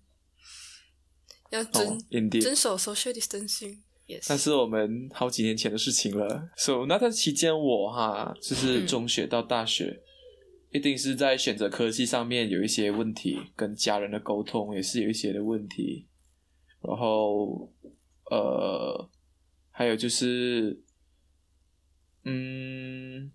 [1.52, 2.00] 要遵、
[2.42, 3.80] 遵守 social distancing。
[4.08, 6.50] Yes，那是我们好几年前的事情了。
[6.56, 10.02] So 那段期间，我哈就是嗯中学到大学，
[10.72, 16.08] 一定是在选择科技上面有一些问题，跟家人的沟通也是有一些的问题。
[16.82, 17.70] 然后
[18.32, 19.10] 呃，
[19.72, 20.82] 还有就是，
[22.24, 23.30] 嗯，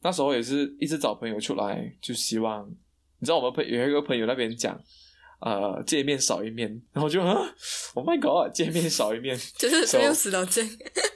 [0.00, 2.70] 那时候也是一直找朋友出来，就希望
[3.18, 4.80] 你知道我们朋有一个朋友那边讲。
[5.44, 7.36] 呃，见面少一面，然后就啊
[7.94, 10.62] ，Oh my God，见面少一面， 就是没有死到这，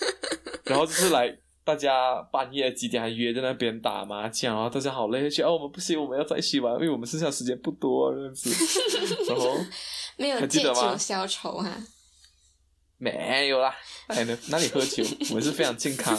[0.66, 1.32] 然后就是来
[1.64, 8.50] 大家半夜几点还约在那边打麻将，然后大家好累，就觉得哦我们不行，我们要在一起玩，因为我们剩下时间不多这样子。
[9.28, 9.56] 然后
[10.18, 11.86] 没有借还记得吗酒消愁啊！
[12.98, 13.74] 没有啦，
[14.08, 15.04] 哎哪哪里喝酒？
[15.28, 16.18] 我们是非常健康，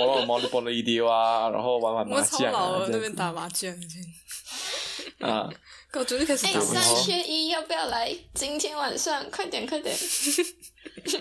[0.00, 3.72] 玩玩毛利波的 ED 啊，然后玩玩麻将老了，啊，这样子那边打麻将，
[5.20, 5.48] 啊，
[5.90, 6.82] 高中就开始哎，三。
[7.02, 8.14] 缺一，要不要来？
[8.34, 9.94] 今天晚上快点快点！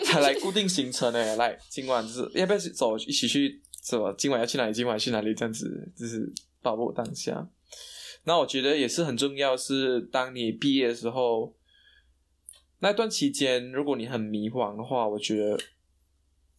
[0.06, 4.14] 还 来固定行程呢， 来今晚就是要不要走一起去什么？
[4.18, 4.74] 今晚要去哪里？
[4.74, 5.34] 今晚去哪里？
[5.34, 7.48] 这样子就是把握当下。
[8.26, 11.56] 那我觉得也是很重要，是当你毕业的时候，
[12.80, 15.58] 那段期间，如果你很迷惘的话，我觉得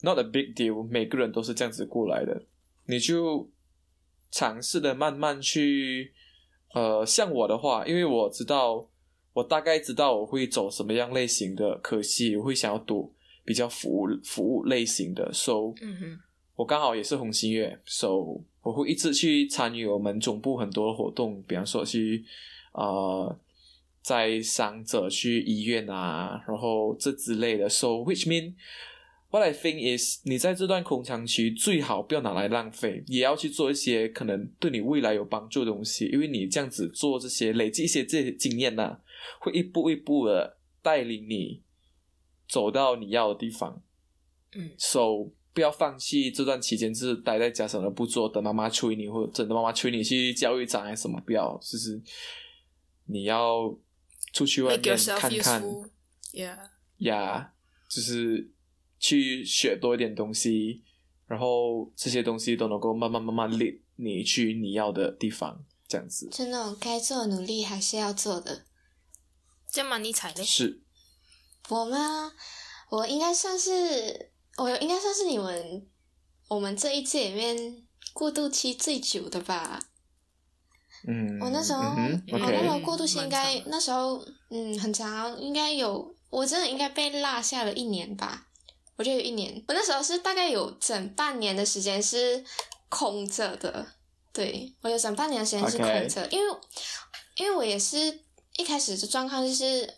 [0.01, 2.45] not a big deal，每个人都是这样子过来的，
[2.87, 3.51] 你就
[4.31, 6.15] 尝试的慢慢去，
[6.75, 8.87] 呃，像我的话，因为我知道，
[9.33, 13.13] 我大概知道我会走什么样类型的科系，我会想要读
[13.45, 16.19] 比较服务服务类型的，so，嗯哼，
[16.57, 22.25] 我刚好也是红星月，so 我会一直去参与我们总部很多活动，比方说去
[22.73, 23.35] 呃
[24.03, 28.53] 在伤者去医院啊，然后这之类的，so which mean
[29.31, 39.01] what I think is 你在这段空窗期最好不要拿来浪费，也要去做一些可能对你未来有帮助的东西，因为你这样子做这些累积一些这些经验呐、
[39.41, 41.63] 会一步一步的带领你
[42.49, 43.83] 走到你要的地方。
[44.55, 52.01] 嗯，so 不要放弃这段期间，就是待在家什么不做，等妈妈催你，或者等妈妈催你去教育长还是什么，不要，就是
[53.07, 53.77] 你要
[54.33, 55.91] 出去外面看看 useful.
[56.33, 56.57] Yeah.
[56.99, 57.53] 呀
[57.89, 58.51] 就是
[58.99, 60.83] 去学多一点东西，
[61.27, 68.65] 然后这些东西都能够慢慢慢慢领你去你要的地方，这样子就那种该做的努力还是要做的。
[69.71, 70.43] 这样嘛，你踩嘞？
[70.43, 70.83] 是
[71.69, 72.33] 我吗？
[72.91, 75.87] 我应该算是，我应该算是你们
[76.49, 77.83] 我们这一届里面
[78.15, 79.79] 过渡期最久的吧。
[81.07, 81.83] 嗯，我那时候，
[82.33, 88.48] 我那时候过渡期应该那时候嗯很长，应该有我真的应该被落下了一年吧。
[88.99, 92.45] 我觉得有一年，我那时候是大概有整半年的时间是
[92.91, 93.87] 空着的。
[94.31, 96.57] 对我有整半年的时间是空着因为
[97.37, 97.97] 因为我也是
[98.57, 99.95] 一开始的状况就是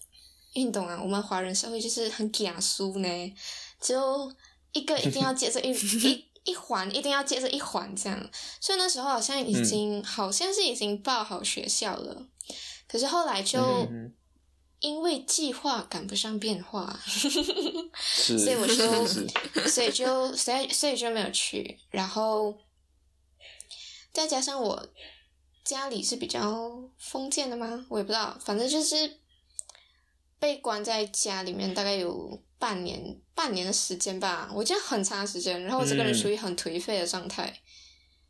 [0.55, 3.35] 运动啊，我们华人社会就是很假书呢，
[3.81, 4.33] 就
[4.73, 8.31] 一个一定要接着 一一一环，一定要接着一环这样。
[8.61, 12.27] 所以那时候好像已经、好像是已经报好学校了，
[12.89, 13.59] 可是后来就
[14.81, 19.07] 因为计划赶不上变化， 所以我就
[19.69, 22.57] 所以就所以所以就没有去，然后
[24.13, 24.89] 再加上我
[25.63, 27.87] 家里是比较封建的吗？
[27.89, 29.19] 我也不知道，反正就是
[30.39, 37.61] 被关在家里面，大概有半年半年的时间吧，我觉得很长时间，然后我这个人嗯处于很颓废的状态，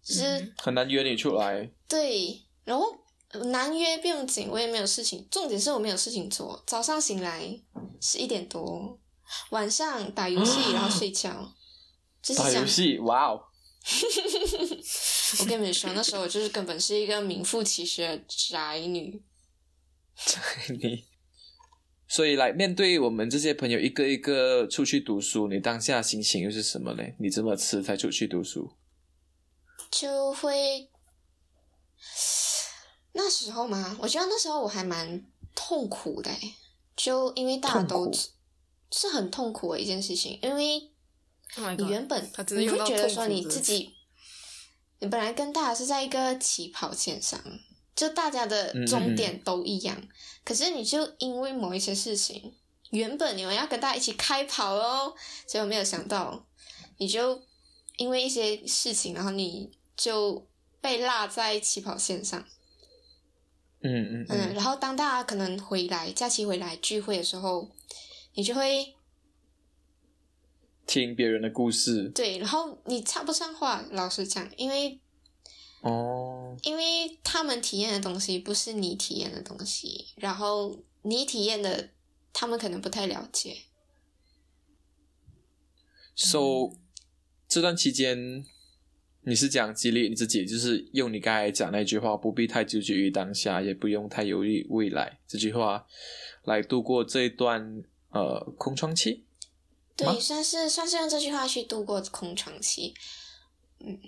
[0.03, 0.39] 就是。
[0.41, 1.71] 嗯很难约你出来。
[1.89, 2.99] 对，然后呃
[3.53, 6.63] 难约不用紧，我也没有事情，重点是我没有事情做。
[6.67, 7.61] 早上醒来
[8.01, 8.99] 十一点多，
[9.51, 11.55] 晚上打游戏，然后睡觉，
[12.23, 12.41] 就是。
[12.41, 13.41] 打游戏，哇哦！
[15.41, 19.23] 我跟你们说，那时候我就是根本是一个名副其实的宅女。
[20.17, 20.41] 宅
[20.81, 21.05] 女，
[22.09, 27.03] 所以来面对我们这些朋友一个一个出去读书，你当下心情又是什么呢？
[27.19, 28.77] 你这么迟才出去读书，
[29.91, 30.91] 就会
[33.13, 36.55] 那时候嘛，我觉得那时候我还蛮痛苦的欸，
[36.97, 38.11] 就因为大家都
[38.93, 40.89] 是很痛苦的一件事情，因为
[41.57, 41.89] Oh 你！
[41.89, 43.93] 原本你会觉得说你自己，
[45.01, 47.43] 你本来跟大家是在一个起跑线上，
[47.97, 50.01] 就大家的终点都一样，
[50.45, 52.55] 可是你就因为某一些事情，
[52.91, 55.13] 原本你们要跟大家一起开跑哦，
[55.47, 56.47] 结果没有想到，
[56.99, 57.43] 你就
[57.97, 60.47] 因为一些事情，然后你就
[60.81, 62.45] 被落在起跑线上。
[63.83, 67.71] 嗯嗯嗯，嗯，然后当大家可能回来假期回来聚会的时候，
[68.35, 68.95] 你就会
[70.87, 72.09] 听别人的故事。
[72.11, 75.01] 对，然后你插不上话，老实讲，因为
[75.81, 81.91] 哦，因为他们体验的东西不是你体验的东西，然后你体验的，
[82.35, 83.63] 他们可能不太了解。
[86.15, 86.77] So
[87.49, 88.45] 这段期间，
[89.23, 95.87] 你是讲激励你自己，就是用你刚才讲那句话，不必太纠结于当下，也不用太犹豫未来这句话，
[96.45, 99.25] 来度过这一段呃空窗期。
[99.95, 102.95] 对，算是算是用这句话去度过空窗期。
[103.81, 104.01] 嗯，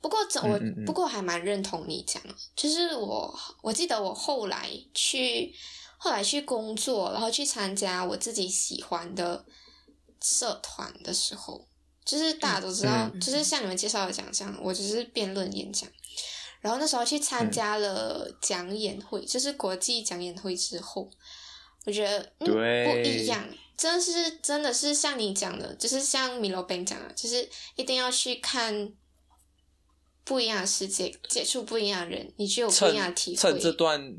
[0.00, 5.52] 不过这我嗯嗯嗯不过还蛮认同你讲的，就是我我记得我后来去
[5.98, 9.44] 后来去工作，然后去参加我自己喜欢的
[10.22, 11.66] 社团的时候，
[12.04, 15.88] 就是大家都知道，嗯就是像你们介绍的讲这样，我只是辩论演讲。
[16.60, 21.10] 然后那时候去参加了讲演会，就是国际讲演会之后，
[21.84, 23.46] 我觉得、嗯、不一样，
[23.76, 27.46] 真的是真的是像你讲的，就是像米罗宾讲的，就是
[27.76, 28.90] 一定要去看
[30.24, 33.36] 不一样的世界，接触不一样的人，你就有不一样的体会。
[33.36, 34.16] 趁趁这段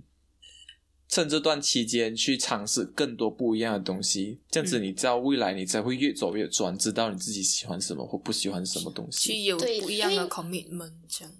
[1.08, 9.43] 趁这段期间去尝试更多不一样的东西，这样子嗯你知道未来你才会越走越专，知道你自己喜欢什么或不喜欢什么东去西。
[9.45, 11.34] 有对不一样的因为 commitment，这样。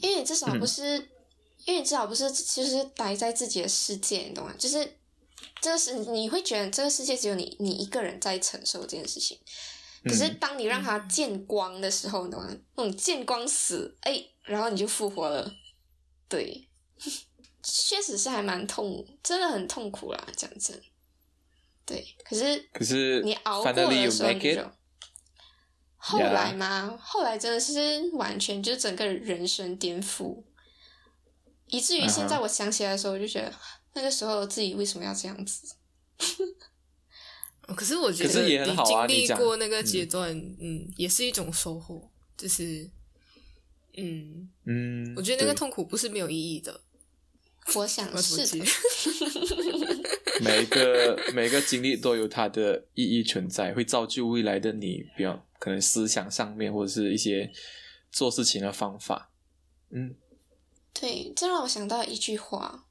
[0.00, 0.96] 因为你至少嗯不是，
[1.64, 4.54] 因为你至少不是就是待在自己的世界，你懂吗？
[4.58, 4.96] 就是
[5.60, 9.38] 这个是你会觉得这个世界只有你你一个人在承受这件事情，
[10.04, 15.52] 可是当你让它见光的时候你懂吗，那种见光死，哎，然后你就复活了。
[16.28, 16.68] 对，
[17.72, 20.80] 确实是还蛮痛，真的很痛苦啦，讲真。
[21.84, 24.70] 对，可是可是你熬过的 finally you 时候 make 你就。
[25.96, 26.96] 后来吗？
[27.02, 30.44] 后来真的是完全就是整个人生颠覆，
[31.66, 33.52] 以至于现在我想起来的时候，我就觉得
[33.94, 35.74] 那个时候自己为什么要这样子？
[37.66, 42.10] 哦可是我觉得可是也很好啊经历过那个阶段，嗯也是一种收获。
[42.36, 42.88] 就是，
[43.96, 46.80] 嗯，嗯，我觉得那个痛苦不是没有意义的。
[47.74, 48.64] 我想 是的，？
[50.40, 57.50] 每一个每一个经历都有它的意义存在，会造就未来的你，比较可能思想上面或者是一些
[58.10, 59.30] 做事情的方法。
[59.90, 60.16] 嗯，
[60.92, 62.86] 对，这让我想到一句话，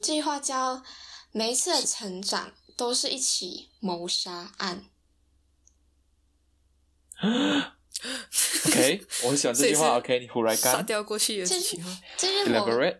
[0.00, 0.82] 这句话叫
[1.32, 4.84] “每一次的成长都是一起谋杀案
[8.66, 9.98] OK，我很喜欢这句话。
[9.98, 12.98] OK，你忽然杀干掉过去的这自己吗？”，这是我 elaborate，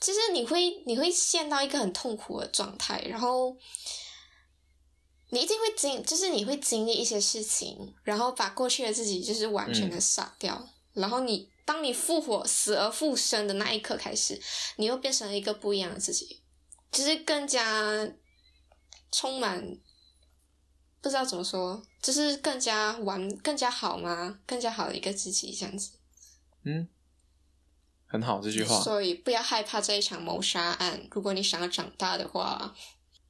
[0.00, 3.56] 就是你会你会陷到一个很痛苦的状态，然后
[5.28, 14.40] 你一定会经，就是你会经历一些事情，然后把过去的自己就是完全的杀掉，然后你当你复活、死而复生的那一刻开始，
[14.76, 16.40] 你又变成了一个不一样的自己，
[16.90, 18.08] 就是更加
[19.12, 19.78] 充满。
[21.02, 24.38] 不知道怎么说，就是更加完、更加好吗？
[24.46, 25.92] 更加好的一个自己，这样子。
[26.62, 26.86] 嗯，
[28.10, 28.80] 很好这句话。
[28.80, 31.00] 所以不要害怕这一场谋杀案。
[31.12, 32.74] 如果你想要长大的话，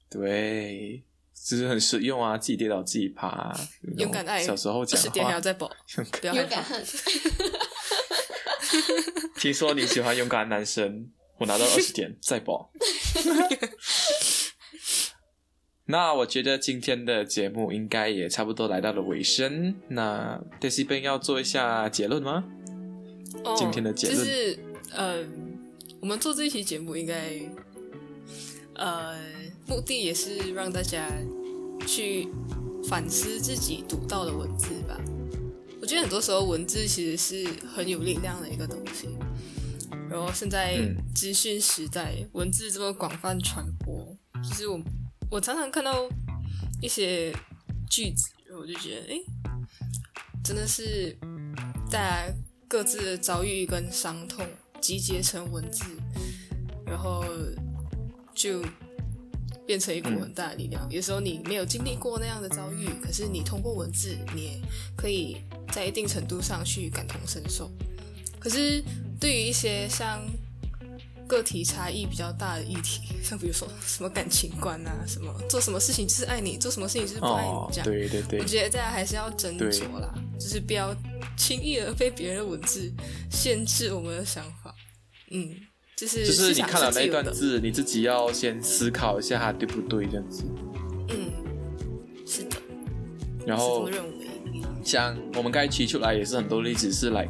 [0.08, 1.04] 对，
[1.46, 3.60] 就是很实用啊，自己跌倒自己爬啊。
[3.98, 6.42] 勇敢爱，小时候二十讲的话要，再保，勇敢不要害怕。
[6.42, 6.84] 勇敢恨。
[9.36, 12.70] 听说你喜欢勇敢的男生，我拿到二十点 再保。
[15.86, 19.74] 那我觉得今天的节目应该也差不多来到了尾声。
[19.88, 22.44] 那 Daisy Ben 要做一下结论吗？
[23.44, 24.58] 哦今天的结论就是，
[24.92, 25.24] 呃，
[26.00, 27.40] 我们做这一期节目应该，
[28.74, 29.16] 呃，
[29.66, 31.08] 目的也是让大家
[31.86, 32.28] 去
[32.88, 35.00] 反思自己读到的文字吧。
[35.80, 39.08] 我觉得很多时候文字其实是很有力量的一个东西。
[40.10, 44.80] 然后现在嗯资讯时代，文字这么广泛传播，其实我
[45.30, 46.08] 我常常看到
[46.82, 47.32] 一些
[47.88, 49.20] 句子，然后我就觉得，哎，
[50.42, 51.16] 真的是
[51.90, 52.34] 大家
[52.68, 54.44] 各自的遭遇跟伤痛
[54.80, 55.84] 集结成文字，
[56.86, 57.24] 然后
[58.34, 58.62] 就
[59.66, 60.86] 变成一股很大的力量。
[60.90, 64.60] 有时候你没有经历过那样的遭遇，可是你通过文字，你也
[64.96, 65.36] 可以
[65.72, 67.70] 在一定程度上去感同身受。
[68.38, 68.82] 可是
[69.20, 70.20] 对于一些像
[71.28, 77.84] 个体差异比较大的议题，像比如说什么感情观啊，什么做什么事情就是爱你，做什么事情就是不爱你哦这，样。
[77.86, 80.92] 对对对我，觉得大家还是要斟酌啦，就是不要
[81.36, 82.92] 轻易的被别人的文字
[83.30, 84.59] 限制我们的想法。
[85.30, 85.54] 嗯，
[85.96, 90.44] 就是就是你看了那一段字，你自己要先思考一下它对不对这样子。
[91.08, 92.56] 嗯，是的，
[93.46, 93.88] 然后。
[94.82, 97.28] 像我们刚才提出来也是很多例子是来，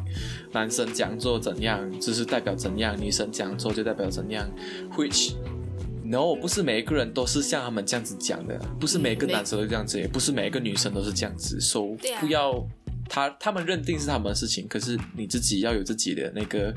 [0.53, 4.49] 男生讲做怎样，就是代表怎样；女生讲做就代表怎样。
[4.95, 5.33] Which
[6.01, 11.59] no，不是每一个人都是像他们这样子讲的，不是每个男生都这样子，也不是每一个女生都是这样子。
[11.59, 12.65] So 啊不要
[13.09, 16.73] 他他们认定是他们的事情，可是你自己要有自己的那个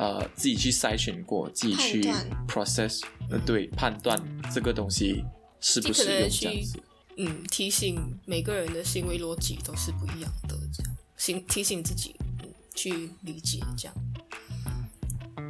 [0.00, 2.00] 呃，自己去筛选过，自己去
[2.48, 4.18] process，呃，对，判断
[4.50, 5.22] 这个东西
[5.60, 6.82] 是不尽可能适用这样子。
[7.18, 13.94] 嗯，提醒每个人的行为逻辑都是不一样的，这样醒提醒自己，嗯，去理解这样。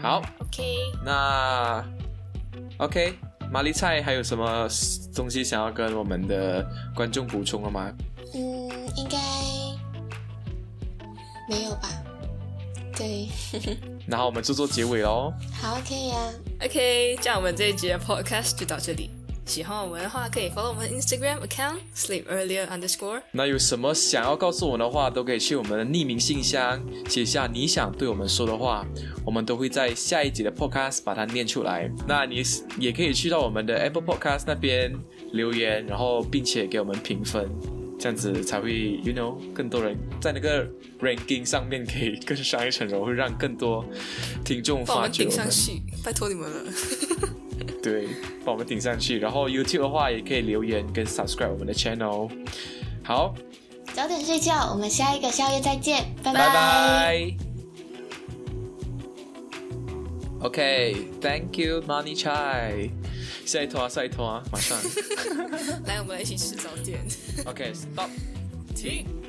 [0.01, 0.63] 好，OK，
[1.05, 1.85] 那
[2.79, 3.15] OK，
[3.53, 4.69] 玛丽菜还有什么
[5.15, 7.95] 东西想要跟我们的观众补充了吗？
[8.35, 9.17] 嗯，应该
[11.49, 11.89] 没有吧？
[12.97, 13.29] 对，
[14.07, 15.33] 然后我们就做结尾喽。
[15.61, 16.33] 好，可以啊。
[16.65, 19.11] OK，这样我们这一集的 Podcast 就到这里。
[19.47, 23.21] 喜欢我们的话，可以 follow 我们的 Instagram account sleep earlier underscore。
[23.33, 28.87] 那有什么想要告诉我们的话，都可以去我们的匿名信箱写下你想对我们说的话，
[29.25, 31.91] 我们都会在下一集的 Podcast 把它念出来。
[32.07, 32.45] 那你
[32.79, 34.95] 也可以去到我们的 Apple Podcast 那边
[35.33, 37.51] 留言，然后并且给我们评分，
[38.01, 40.67] 这样子才会 you know 更多人在那个
[41.01, 43.85] ranking 上面可以更上一层楼，会让更多
[44.43, 45.31] 听众帮我们顶。
[45.31, 46.73] 上去，拜托你们了。
[47.83, 48.09] 对，
[48.43, 49.19] 帮我们顶上去。
[49.19, 52.31] 然后 YouTube 的话，也可以留言跟 subscribe 我们的 channel。
[53.05, 53.35] 好，
[53.93, 57.37] 早点睡觉，我们下一个宵夜再见，拜拜拜。
[60.41, 63.00] OK，Thank、you Money Chai。
[63.45, 64.79] 下一拖啊，下一拖啊，马上。
[65.87, 67.01] 来，我们来一起吃早点。
[67.47, 68.11] OK，Stop、
[68.75, 69.20] 听。